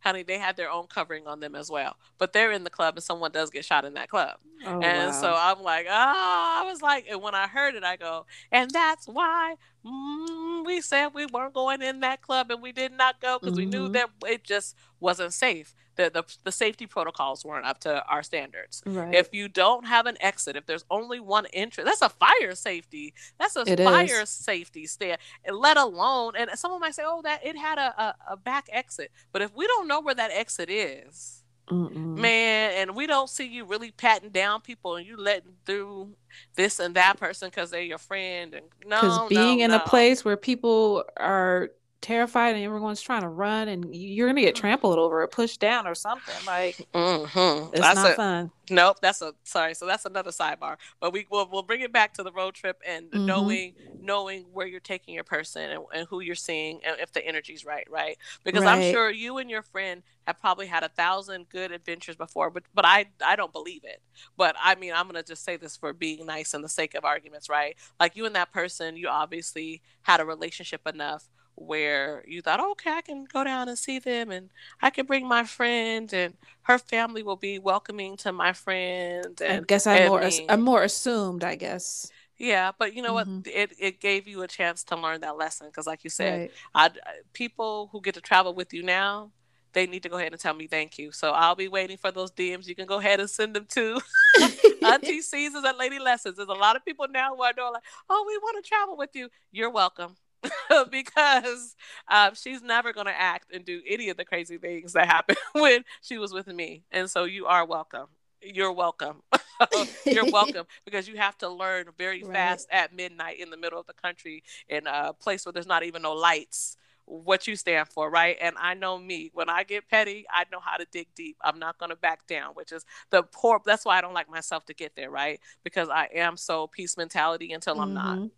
[0.00, 1.96] honey, they had their own covering on them as well.
[2.18, 4.38] But they're in the club and someone does get shot in that club.
[4.66, 5.20] Oh, and wow.
[5.20, 8.26] so I'm like, ah, oh, I was like, and when I heard it, I go,
[8.52, 12.92] and that's why mm, we said we weren't going in that club and we did
[12.92, 13.64] not go because mm-hmm.
[13.64, 13.92] we knew mm-hmm.
[13.92, 18.82] that it just wasn't safe the, the, the safety protocols weren't up to our standards.
[18.86, 19.14] Right.
[19.14, 23.12] If you don't have an exit, if there's only one entrance, that's a fire safety.
[23.38, 24.30] That's a it fire is.
[24.30, 25.18] safety stand.
[25.50, 29.10] Let alone, and someone might say, "Oh, that it had a, a, a back exit,"
[29.32, 32.16] but if we don't know where that exit is, Mm-mm.
[32.16, 36.10] man, and we don't see you really patting down people and you letting through
[36.56, 39.76] this and that person because they're your friend, and no, because being no, in no.
[39.76, 41.70] a place where people are
[42.00, 45.86] terrified and everyone's trying to run and you're gonna get trampled over or pushed down
[45.86, 47.68] or something like mm-hmm.
[47.74, 51.26] it's that's not a, fun nope that's a sorry so that's another sidebar but we
[51.30, 53.26] will we'll bring it back to the road trip and mm-hmm.
[53.26, 57.26] knowing knowing where you're taking your person and, and, who you're seeing and if the
[57.26, 58.78] energy's right right because right.
[58.78, 62.62] i'm sure you and your friend have probably had a thousand good adventures before but
[62.74, 64.00] but i i don't believe it
[64.38, 67.04] but i mean i'm gonna just say this for being nice and the sake of
[67.04, 72.42] arguments right like you and that person you obviously had a relationship enough where you
[72.42, 76.12] thought, okay, I can go down and see them and I can bring my friend
[76.12, 79.40] and her family will be welcoming to my friend.
[79.44, 82.10] And, I guess I'm more, I'm more assumed, I guess.
[82.38, 83.36] Yeah, but you know mm-hmm.
[83.36, 83.46] what?
[83.46, 86.50] It it gave you a chance to learn that lesson because, like you said, right.
[86.74, 86.90] I
[87.34, 89.30] people who get to travel with you now,
[89.72, 91.12] they need to go ahead and tell me thank you.
[91.12, 92.66] So I'll be waiting for those DMs.
[92.66, 94.00] You can go ahead and send them to
[94.82, 96.36] Auntie Seasons at Lady Lessons.
[96.36, 98.96] There's a lot of people now who are doing like, oh, we want to travel
[98.96, 99.28] with you.
[99.52, 100.16] You're welcome.
[100.90, 101.76] because
[102.08, 105.38] um, she's never going to act and do any of the crazy things that happened
[105.52, 106.82] when she was with me.
[106.90, 108.06] And so you are welcome.
[108.42, 109.22] You're welcome.
[110.06, 112.32] You're welcome because you have to learn very right.
[112.32, 115.82] fast at midnight in the middle of the country in a place where there's not
[115.82, 116.78] even no lights
[117.10, 118.36] what you stand for, right?
[118.40, 119.30] And I know me.
[119.34, 121.36] When I get petty, I know how to dig deep.
[121.42, 123.60] I'm not going to back down, which is the poor.
[123.64, 125.40] That's why I don't like myself to get there, right?
[125.64, 128.22] Because I am so peace mentality until I'm mm-hmm.
[128.22, 128.30] not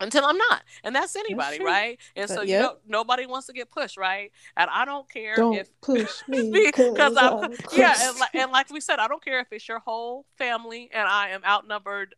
[0.00, 0.62] until I'm not.
[0.82, 1.98] And that's anybody, that's right?
[2.16, 4.32] And but, so you know nobody wants to get pushed, right?
[4.56, 8.70] And I don't care don't if push me because I'm, yeah, and like, and like
[8.70, 12.14] we said, I don't care if it's your whole family and I am outnumbered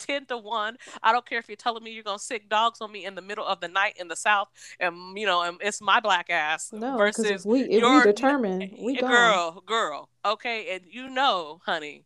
[0.00, 0.76] 10 to 1.
[1.02, 3.14] I don't care if you're telling me you're going to sick dogs on me in
[3.14, 4.48] the middle of the night in the South
[4.80, 7.94] and, mm, you know, and it's my black ass no, versus we, if your, eh,
[7.94, 9.62] we eh, determine, we girl, gone.
[9.66, 10.08] girl.
[10.24, 10.74] Okay.
[10.74, 12.04] And you know, honey,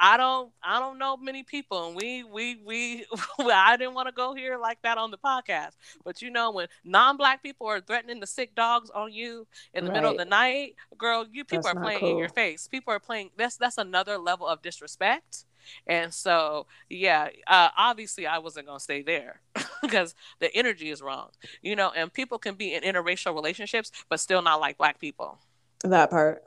[0.00, 3.06] I don't, I don't know many people and we, we, we,
[3.40, 5.72] I didn't want to go here like that on the podcast,
[6.04, 9.90] but you know, when non-black people are threatening to sick dogs on you in the
[9.90, 9.96] right.
[9.96, 12.10] middle of the night, girl, you people that's are playing cool.
[12.10, 12.68] in your face.
[12.68, 15.45] People are playing, that's, that's another level of disrespect
[15.86, 19.40] and so, yeah, uh, obviously I wasn't going to stay there
[19.82, 21.30] because the energy is wrong,
[21.62, 25.38] you know, and people can be in interracial relationships, but still not like black people.
[25.82, 26.44] That part.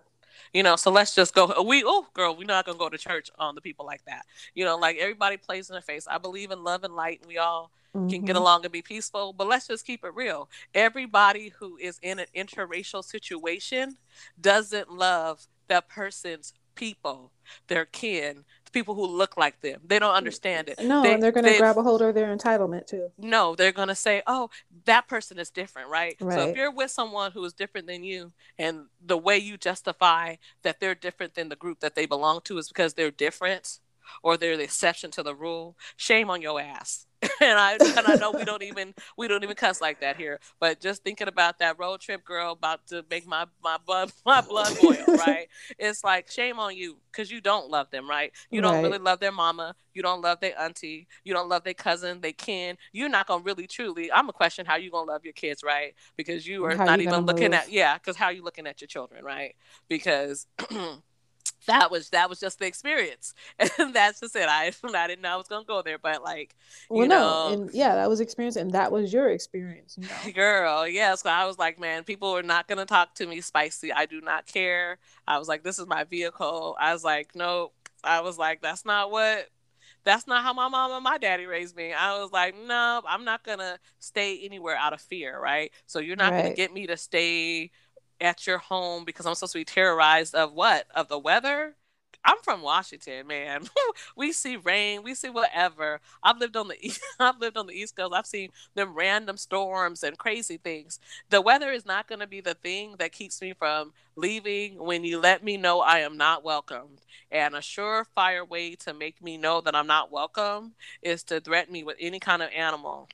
[0.53, 1.61] You know, so let's just go.
[1.61, 4.25] We, oh, girl, we're not going to go to church on the people like that.
[4.55, 6.07] You know, like everybody plays in the face.
[6.09, 7.19] I believe in love and light.
[7.19, 8.09] And we all mm-hmm.
[8.09, 8.41] can get mm-hmm.
[8.41, 10.49] along and be peaceful, but let's just keep it real.
[10.73, 13.97] Everybody who is in an interracial situation
[14.39, 17.31] doesn't love that person's people,
[17.67, 19.81] their kin, people who look like them.
[19.85, 20.79] They don't understand it.
[20.79, 23.11] No, they, and they're going to grab a hold of their entitlement too.
[23.17, 24.49] No, they're going to say, "Oh,
[24.85, 26.15] that person is different, right?
[26.19, 29.57] right?" So if you're with someone who is different than you, and the way you
[29.57, 33.79] justify that they're different than the group that they belong to is because they're different,
[34.23, 37.05] or they're the exception to the rule, shame on your ass.
[37.41, 40.39] and I and I know we don't even we don't even cuss like that here.
[40.59, 44.41] But just thinking about that road trip girl about to make my my blood my
[44.41, 45.47] blood boil, right?
[45.77, 48.31] it's like shame on you because you don't love them, right?
[48.51, 48.83] You don't right.
[48.83, 49.75] really love their mama.
[49.93, 51.07] You don't love their auntie.
[51.25, 52.77] You don't love their cousin, they kin.
[52.93, 54.11] You're not gonna really truly.
[54.11, 55.93] I'm a question how you gonna love your kids, right?
[56.15, 57.59] Because you are how not even looking move?
[57.59, 57.97] at yeah.
[57.97, 59.55] Because how are you looking at your children, right?
[59.89, 60.47] Because
[61.69, 63.33] that was that was just the experience
[63.79, 66.55] and that's just it i i didn't know i was gonna go there but like
[66.89, 67.53] you well, know no.
[67.53, 70.31] and yeah that was experience and that was your experience you know?
[70.33, 73.93] girl yeah so i was like man people are not gonna talk to me spicy
[73.93, 74.97] i do not care
[75.27, 78.85] i was like this is my vehicle i was like nope i was like that's
[78.85, 79.47] not what
[80.05, 81.91] that's not how my mom and my daddy raised me.
[81.93, 85.71] I was like, no, I'm not gonna stay anywhere out of fear, right?
[85.87, 86.43] So you're not right.
[86.43, 87.71] gonna get me to stay
[88.21, 90.85] at your home because I'm supposed to be terrorized of what?
[90.95, 91.75] Of the weather?
[92.25, 93.63] I'm from Washington, man.
[94.17, 96.01] we see rain, we see whatever.
[96.21, 98.13] I've lived on the east, I've lived on the East Coast.
[98.13, 100.99] I've seen them random storms and crazy things.
[101.29, 105.03] The weather is not going to be the thing that keeps me from leaving when
[105.03, 106.99] you let me know I am not welcomed.
[107.31, 111.71] And a surefire way to make me know that I'm not welcome is to threaten
[111.73, 113.07] me with any kind of animal.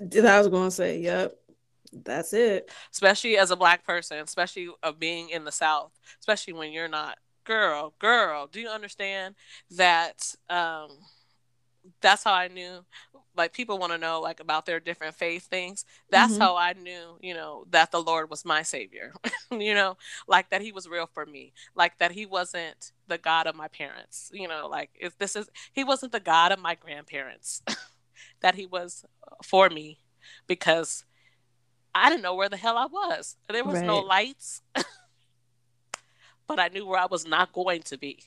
[0.00, 1.36] that I was going to say, yep
[1.92, 6.72] that's it especially as a black person especially of being in the south especially when
[6.72, 9.34] you're not girl girl do you understand
[9.70, 10.88] that um
[12.00, 12.84] that's how i knew
[13.36, 16.42] like people want to know like about their different faith things that's mm-hmm.
[16.42, 19.12] how i knew you know that the lord was my savior
[19.50, 19.96] you know
[20.28, 23.68] like that he was real for me like that he wasn't the god of my
[23.68, 27.62] parents you know like if this is he wasn't the god of my grandparents
[28.40, 29.04] that he was
[29.42, 29.98] for me
[30.46, 31.04] because
[31.94, 33.36] I didn't know where the hell I was.
[33.48, 33.86] There was right.
[33.86, 34.62] no lights,
[36.46, 38.20] but I knew where I was not going to be.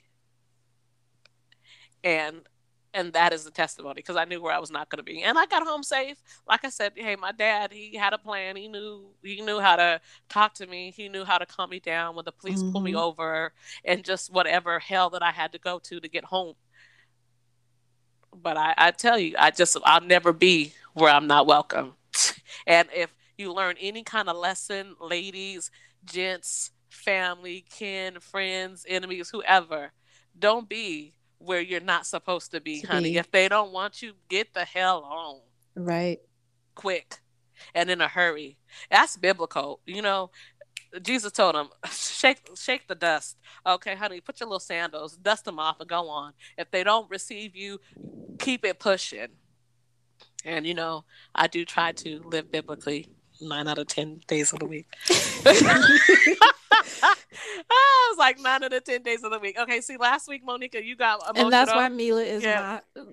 [2.04, 2.42] And
[2.94, 5.24] and that is the testimony because I knew where I was not going to be.
[5.24, 6.18] And I got home safe.
[6.48, 8.56] Like I said, hey, my dad, he had a plan.
[8.56, 10.00] He knew he knew how to
[10.30, 10.92] talk to me.
[10.96, 12.72] He knew how to calm me down when the police mm-hmm.
[12.72, 13.54] pulled me over
[13.84, 16.54] and just whatever hell that I had to go to to get home.
[18.36, 21.94] But I, I tell you, I just I'll never be where I'm not welcome.
[22.68, 25.72] and if you learn any kind of lesson, ladies,
[26.06, 29.92] gents, family, kin, friends, enemies, whoever.
[30.38, 33.12] Don't be where you're not supposed to be, to honey.
[33.12, 33.18] Be.
[33.18, 35.84] If they don't want you, get the hell on.
[35.84, 36.20] Right.
[36.76, 37.20] Quick
[37.76, 38.58] and in a hurry.
[38.90, 39.80] That's biblical.
[39.86, 40.32] You know,
[41.02, 43.38] Jesus told him, shake shake the dust.
[43.66, 46.34] Okay, honey, put your little sandals, dust them off and go on.
[46.58, 47.80] If they don't receive you,
[48.40, 49.28] keep it pushing.
[50.46, 53.08] And you know, I do try to live biblically
[53.42, 54.88] nine out of ten days of the week.
[57.70, 59.58] I was like nine out of ten days of the week.
[59.60, 61.46] Okay, see, last week, Monica, you got emotional.
[61.46, 62.80] and that's why Mila is yeah.
[62.96, 63.04] my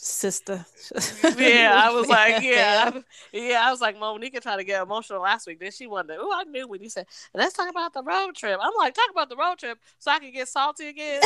[0.00, 0.64] sister.
[1.36, 3.00] yeah, I was like, yeah,
[3.32, 5.60] yeah, I was like, Monica trying to get emotional last week.
[5.60, 8.58] Then she wondered, oh, I knew when you said, let's talk about the road trip.
[8.62, 11.20] I'm like, talk about the road trip so I can get salty again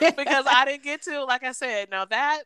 [0.00, 1.24] because I didn't get to.
[1.24, 2.44] Like I said, now that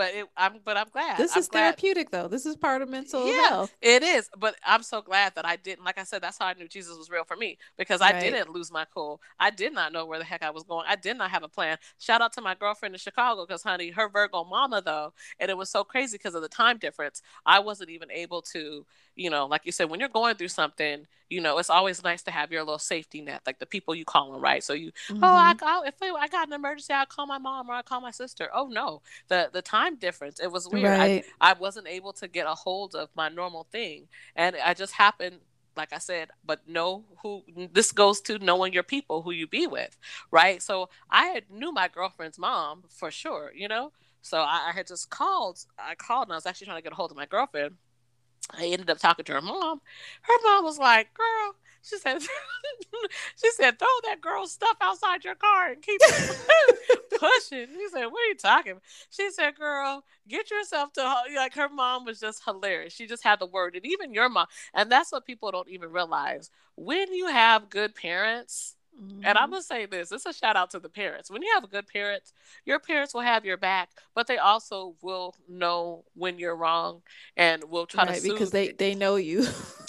[0.00, 1.18] but it, I'm but I'm glad.
[1.18, 1.60] This I'm is glad.
[1.60, 2.26] therapeutic though.
[2.26, 3.76] This is part of mental yeah, health.
[3.82, 5.84] It is, but I'm so glad that I didn't.
[5.84, 8.22] Like I said, that's how I knew Jesus was real for me because I right.
[8.22, 9.20] didn't lose my cool.
[9.38, 10.86] I did not know where the heck I was going.
[10.88, 11.76] I did not have a plan.
[11.98, 15.58] Shout out to my girlfriend in Chicago because honey, her Virgo mama though, and it
[15.58, 17.20] was so crazy because of the time difference.
[17.44, 18.86] I wasn't even able to
[19.20, 22.22] you know, like you said, when you're going through something, you know, it's always nice
[22.22, 24.64] to have your little safety net, like the people you call them, right?
[24.64, 25.22] So you, mm-hmm.
[25.22, 28.00] oh, I, I, if I got an emergency, I call my mom or I call
[28.00, 28.48] my sister.
[28.54, 30.98] Oh no, the the time difference, it was weird.
[30.98, 31.24] Right.
[31.38, 34.94] I, I wasn't able to get a hold of my normal thing, and I just
[34.94, 35.36] happened
[35.76, 37.42] like I said, but know who
[37.72, 39.96] this goes to knowing your people who you be with,
[40.30, 40.60] right?
[40.60, 43.92] So I had knew my girlfriend's mom for sure, you know.
[44.22, 45.64] So I, I had just called.
[45.78, 47.76] I called and I was actually trying to get a hold of my girlfriend
[48.50, 49.80] I ended up talking to her mom.
[50.22, 52.20] Her mom was like, "Girl," she said,
[53.40, 56.00] "She said throw that girl's stuff outside your car and keep
[57.18, 58.80] pushing." She said, "What are you talking?"
[59.10, 61.02] She said, "Girl, get yourself to
[61.36, 62.92] like." Her mom was just hilarious.
[62.92, 65.90] She just had the word, and even your mom, and that's what people don't even
[65.92, 66.50] realize.
[66.76, 69.24] When you have good parents, Mm-hmm.
[69.24, 69.52] And I'm mm-hmm.
[69.52, 71.30] gonna say this: it's a shout out to the parents.
[71.30, 72.32] When you have a good parents,
[72.64, 77.02] your parents will have your back, but they also will know when you're wrong
[77.36, 79.46] and will try right, to because they they know you.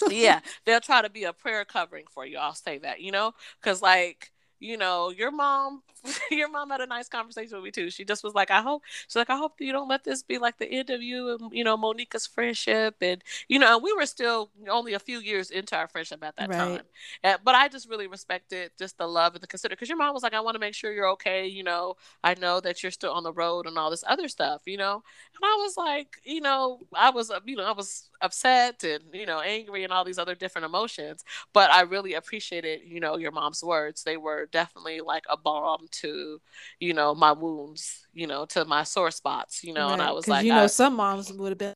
[0.08, 2.38] yeah, they'll try to be a prayer covering for you.
[2.38, 4.31] I'll say that, you know, because like
[4.62, 5.82] you know, your mom,
[6.30, 7.90] your mom had a nice conversation with me too.
[7.90, 10.38] She just was like, I hope, she's like, I hope you don't let this be
[10.38, 12.94] like the end of you and, you know, Monica's friendship.
[13.00, 16.48] And, you know, we were still only a few years into our friendship at that
[16.48, 16.56] right.
[16.56, 16.80] time.
[17.24, 20.14] And, but I just really respected just the love and the consider because your mom
[20.14, 21.48] was like, I want to make sure you're okay.
[21.48, 24.62] You know, I know that you're still on the road and all this other stuff,
[24.64, 24.94] you know?
[24.94, 29.02] And I was like, you know, I was, uh, you know, I was upset and,
[29.12, 31.24] you know, angry and all these other different emotions.
[31.52, 34.04] But I really appreciated, you know, your mom's words.
[34.04, 36.40] They were definitely like a balm to,
[36.78, 39.86] you know, my wounds, you know, to my sore spots, you know.
[39.86, 39.94] Right.
[39.94, 41.74] And I was like, you know, I, some moms would have been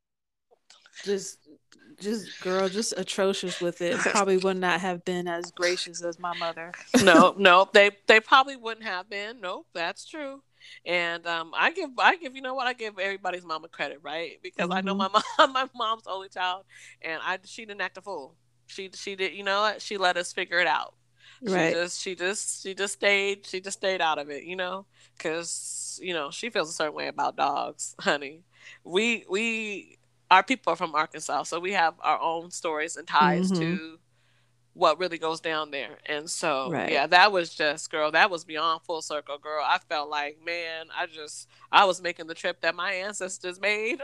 [1.05, 1.39] just
[2.01, 6.37] just girl just atrocious with it probably would not have been as gracious as my
[6.37, 6.73] mother
[7.03, 10.43] no no they they probably wouldn't have been no that's true
[10.85, 14.39] and um, I give I give you know what I give everybody's mama credit right
[14.43, 14.73] because mm-hmm.
[14.73, 15.13] I know mm-hmm.
[15.13, 16.65] my mom my mom's only child
[17.03, 18.35] and I she didn't act a fool
[18.67, 20.95] she she did you know what she let us figure it out
[21.43, 21.69] right.
[21.69, 24.87] She just she just she just stayed she just stayed out of it, you know,
[25.17, 28.43] because you know she feels a certain way about dogs, honey.
[28.85, 29.99] We we
[30.31, 33.63] our people are from Arkansas, so we have our own stories and ties mm-hmm.
[33.63, 33.99] to
[34.77, 35.97] what really goes down there.
[36.05, 36.93] And so, right.
[36.93, 39.65] yeah, that was just, girl, that was beyond full circle, girl.
[39.65, 44.01] I felt like, man, I just, I was making the trip that my ancestors made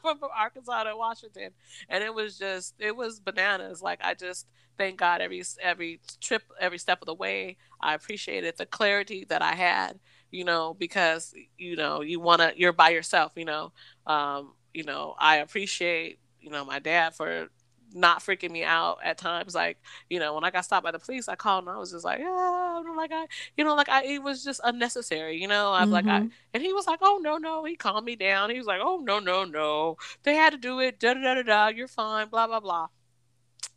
[0.00, 1.50] from, from Arkansas to Washington.
[1.88, 3.82] And it was just, it was bananas.
[3.82, 4.46] Like, I just
[4.78, 7.56] thank God every, every trip, every step of the way.
[7.80, 9.98] I appreciated the clarity that I had,
[10.30, 13.72] you know, because, you know, you want to, you're by yourself, you know.
[14.06, 17.48] Um, you know, I appreciate, you know, my dad for
[17.94, 19.54] not freaking me out at times.
[19.54, 19.78] Like,
[20.08, 22.04] you know, when I got stopped by the police, I called and I was just
[22.04, 23.26] like, yeah, like I,
[23.56, 25.72] you know, like I, it was just unnecessary, you know.
[25.72, 25.92] I'm mm-hmm.
[25.92, 26.28] like, I, mm-hmm.
[26.54, 27.64] and he was like, oh no, no.
[27.64, 28.50] He calmed me down.
[28.50, 29.96] He was like, oh no, no, no.
[30.22, 30.98] They had to do it.
[30.98, 31.66] Da da da da da.
[31.68, 32.28] You're fine.
[32.28, 32.88] Blah blah blah.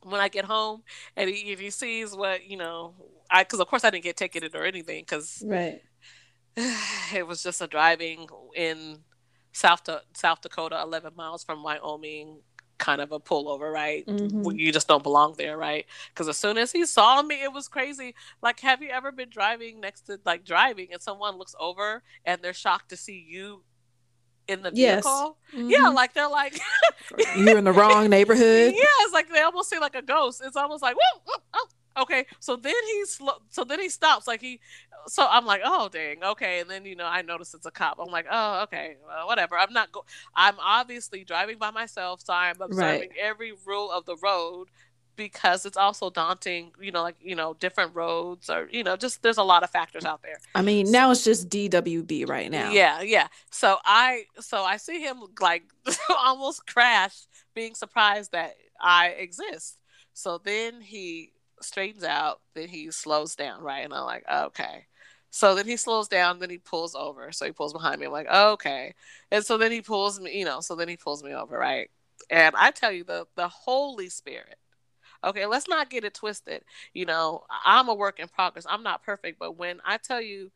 [0.04, 0.84] When I get home
[1.16, 2.94] and he, if he sees what you know,
[3.30, 5.82] I because of course I didn't get ticketed or anything because right.
[7.14, 9.00] It was just a driving in
[9.52, 12.40] South South Dakota, 11 miles from Wyoming
[12.78, 14.06] kind of a pullover, right?
[14.06, 14.52] Mm-hmm.
[14.52, 15.86] You just don't belong there, right?
[16.10, 18.16] Because as soon as he saw me, it was crazy.
[18.42, 22.42] Like, have you ever been driving next to like driving and someone looks over and
[22.42, 23.64] they're shocked to see you
[24.48, 25.38] in the vehicle?
[25.52, 25.62] Yes.
[25.62, 25.70] Mm-hmm.
[25.70, 26.60] Yeah, like they're like
[27.38, 28.74] you're in the wrong neighborhood.
[28.76, 30.42] Yeah, it's like they almost see like a ghost.
[30.44, 31.68] It's almost like whoa, whoa oh,
[31.98, 34.60] okay so then he slow so then he stops like he
[35.08, 36.60] so i'm like oh dang okay.
[36.60, 38.00] And then you know i notice it's a cop.
[38.00, 39.58] I'm like oh okay well, whatever.
[39.58, 43.20] I'm not go i'm obviously driving by myself so i'm observing right.
[43.22, 44.70] every rule of the road
[45.16, 49.22] because it's also daunting you know like you know different roads or you know just
[49.22, 50.38] there's a lot of factors out there.
[50.54, 52.72] I mean now it's just dwb right now.
[52.72, 53.28] Yeah yeah.
[53.52, 55.64] So i so i see him like
[56.20, 57.16] almost crash
[57.54, 59.78] being surprised that i exist.
[60.14, 61.32] So then he
[61.66, 63.84] straightens out, then he slows down, right?
[63.84, 64.86] And I'm like, okay.
[65.32, 67.32] So then he slows down, then he pulls over.
[67.32, 68.06] So he pulls behind me.
[68.06, 68.94] I'm like, okay.
[69.32, 71.90] And so then he pulls me, you know, so then he pulls me over, right?
[72.30, 74.58] And I tell you, the the Holy Spirit.
[75.24, 76.64] Okay, let's not get it twisted.
[76.94, 78.66] You know, I'm a work in progress.
[78.70, 80.52] I'm not perfect, but when I tell you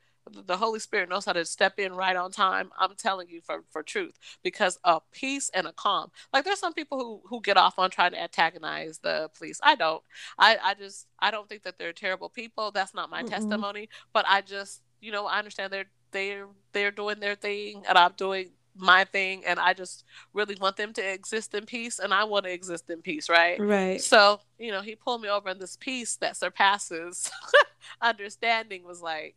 [0.45, 2.71] the Holy Spirit knows how to step in right on time.
[2.77, 6.11] I'm telling you for, for truth because a peace and a calm.
[6.33, 9.59] Like there's some people who who get off on trying to antagonize the police.
[9.63, 10.03] I don't.
[10.37, 12.71] I I just I don't think that they're terrible people.
[12.71, 13.29] That's not my Mm-mm.
[13.29, 13.89] testimony.
[14.13, 18.13] But I just you know I understand they're they're they're doing their thing and I'm
[18.17, 22.23] doing my thing and I just really want them to exist in peace and I
[22.23, 23.61] want to exist in peace, right?
[23.61, 24.03] Right.
[24.03, 27.29] So, you know, he pulled me over and this peace that surpasses
[28.01, 29.35] understanding was like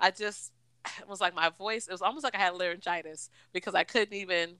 [0.00, 0.52] I just
[0.98, 1.86] it was like my voice.
[1.86, 4.56] It was almost like I had laryngitis because I couldn't even.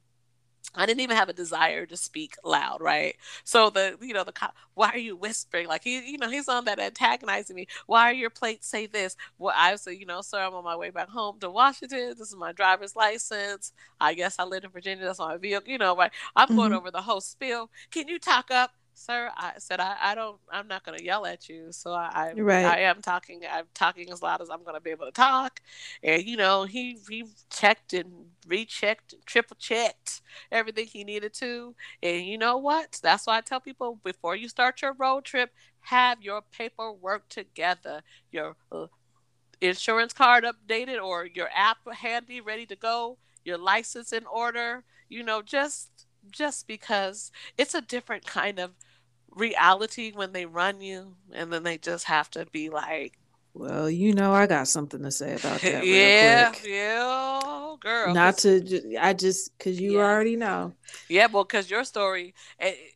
[0.74, 3.16] I didn't even have a desire to speak loud, right?
[3.44, 5.66] So the you know the cop, why are you whispering?
[5.66, 7.66] Like he you know he's on that antagonizing me.
[7.86, 9.16] Why are your plates say this?
[9.38, 12.10] Well, I say you know sir, I'm on my way back home to Washington.
[12.10, 13.72] This is my driver's license.
[14.00, 15.06] I guess I live in Virginia.
[15.06, 15.72] That's my vehicle.
[15.72, 16.12] You know, right?
[16.36, 16.56] I'm mm-hmm.
[16.56, 17.70] going over the whole spiel.
[17.90, 18.70] Can you talk up?
[18.94, 22.10] Sir i said i, I don't i'm not going to yell at you so i
[22.12, 22.64] I, right.
[22.64, 25.60] I am talking i'm talking as loud as i'm going to be able to talk.
[26.02, 31.74] And you know he he checked and rechecked triple checked everything he needed to.
[32.02, 32.98] And you know what?
[33.02, 38.02] That's why i tell people before you start your road trip have your paperwork together
[38.30, 38.86] your uh,
[39.62, 44.84] insurance card updated or your app handy ready to go your license in order.
[45.08, 48.72] You know just just because it's a different kind of
[49.30, 53.16] reality when they run you and then they just have to be like
[53.54, 57.40] well you know i got something to say about that yeah yeah
[57.80, 60.04] girl not to i just because you yeah.
[60.04, 60.72] already know.
[61.08, 62.34] Yeah well because your story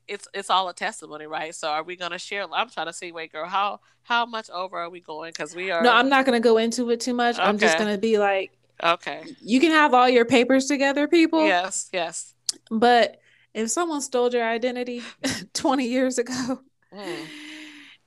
[0.06, 1.54] it's it's all a testimony right?
[1.54, 4.76] So are we gonna share i'm trying to see wait girl how how much over
[4.76, 5.30] are we going?
[5.30, 7.36] Because we are no i'm not gonna go into it too much.
[7.36, 7.44] Okay.
[7.44, 8.52] i'm just gonna be like
[8.82, 9.24] okay.
[9.40, 11.44] you can have all your papers together people.
[11.44, 12.33] Yes yes
[12.70, 13.20] but
[13.52, 15.02] if someone stole your identity
[15.54, 16.60] 20 years ago
[16.92, 17.26] mm.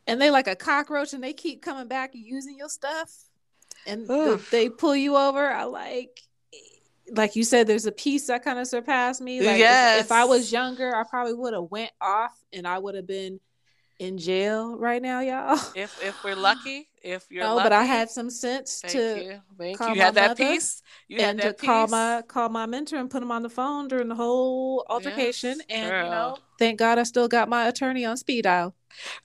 [0.05, 3.11] and they like a cockroach and they keep coming back using your stuff
[3.85, 6.21] and the, they pull you over, I like
[7.11, 9.39] like you said, there's a piece that kind of surpassed me.
[9.39, 9.99] Like yes.
[9.99, 13.07] if, if I was younger, I probably would have went off and I would have
[13.07, 13.39] been
[13.99, 15.59] in jail right now, y'all.
[15.75, 19.23] If if we're lucky, if you're no, lucky, but I had some sense thank to
[19.23, 19.41] you.
[19.57, 19.87] Thank you.
[19.95, 20.81] you had that piece.
[21.07, 24.07] You and to call my call my mentor and put him on the phone during
[24.07, 25.59] the whole altercation.
[25.59, 26.05] Yes, and girl.
[26.05, 28.75] you know, thank God I still got my attorney on speed dial.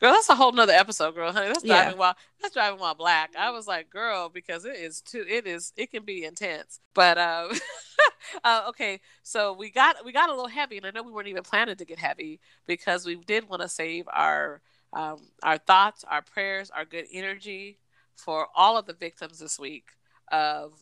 [0.01, 1.33] Girl, that's a whole nother episode, girl.
[1.33, 1.99] Honey, that's driving yeah.
[1.99, 3.31] while that's driving while black.
[3.39, 5.25] I was like, girl, because it is too.
[5.29, 5.73] It is.
[5.77, 6.81] It can be intense.
[6.95, 7.53] But um,
[8.45, 11.29] uh, okay, so we got we got a little heavy, and I know we weren't
[11.29, 14.61] even planning to get heavy because we did want to save our
[14.93, 17.79] um, our thoughts, our prayers, our good energy
[18.17, 19.91] for all of the victims this week
[20.31, 20.73] of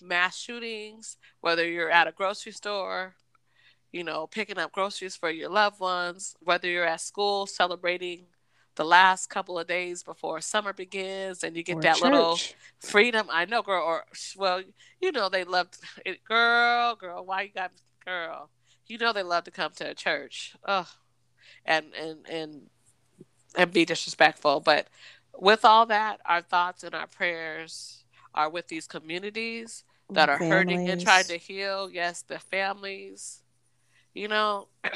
[0.00, 3.14] mass shootings, whether you're at a grocery store,
[3.92, 8.26] you know, picking up groceries for your loved ones, whether you're at school celebrating
[8.76, 12.02] the last couple of days before summer begins and you get or that church.
[12.02, 12.38] little
[12.78, 13.26] freedom.
[13.30, 14.04] I know, girl, or
[14.36, 14.62] well,
[15.00, 15.68] you know, they love
[16.06, 16.22] it.
[16.24, 17.72] Girl, girl, why you got,
[18.04, 18.50] girl,
[18.86, 20.54] you know, they love to come to a church.
[20.64, 20.86] Ugh.
[21.66, 22.70] And, and, and,
[23.56, 24.60] and be disrespectful.
[24.60, 24.88] But
[25.38, 30.48] with all that, our thoughts and our prayers are with these communities that are families.
[30.48, 31.88] hurting and trying to heal.
[31.90, 33.42] Yes, the families,
[34.14, 34.68] you know.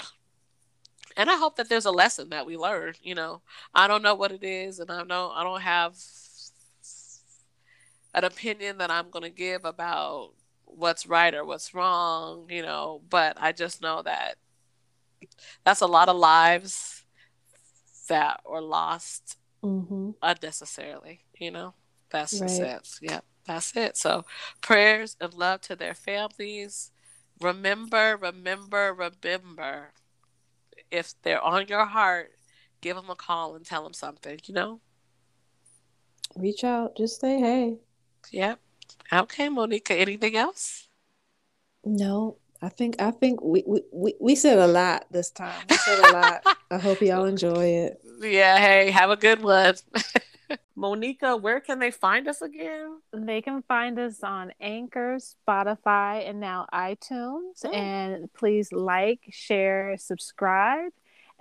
[1.17, 2.95] And I hope that there's a lesson that we learn.
[3.03, 3.43] You know,
[3.75, 5.97] I don't know what it is, and I know I don't have
[8.15, 10.33] an opinion that I'm going to give about
[10.65, 12.47] what's right or what's wrong.
[12.51, 14.37] You know, but I just know that
[15.65, 17.02] that's a lot of lives
[18.09, 20.11] that were lost mm-hmm.
[20.23, 21.25] unnecessarily.
[21.39, 21.75] You know,
[22.11, 22.51] that's right.
[22.51, 22.89] it.
[23.01, 23.97] Yep, that's it.
[23.97, 24.25] So
[24.61, 26.91] prayers and love to their families.
[27.41, 29.93] Remember, remember, remember.
[30.91, 32.33] If they're on your heart,
[32.83, 34.39] give them a call and tell them something.
[34.45, 34.81] You know.
[36.37, 36.97] Reach out.
[36.97, 37.79] Just say hey.
[38.31, 38.61] Yep.
[39.13, 39.95] Okay, Monica.
[39.95, 40.89] Anything else?
[41.85, 45.61] No, I think I think we, we, we said a lot this time.
[45.69, 46.47] We said a lot.
[46.71, 48.01] I hope y'all enjoy it.
[48.21, 49.75] Yeah, hey, have a good one.
[50.77, 53.01] Monica, where can they find us again?
[53.13, 57.65] They can find us on Anchor, Spotify, and now iTunes.
[57.65, 57.71] Oh.
[57.71, 60.93] And please like, share, subscribe,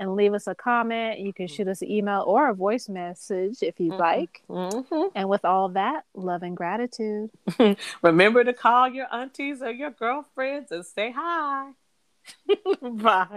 [0.02, 1.20] and leave us a comment.
[1.20, 4.02] You can shoot us an email or a voice message if you'd mm-hmm.
[4.02, 4.42] like.
[4.50, 5.10] Mm-hmm.
[5.14, 7.30] And with all that, love and gratitude.
[8.02, 11.70] Remember to call your aunties or your girlfriends and say hi.
[12.82, 13.28] Bye.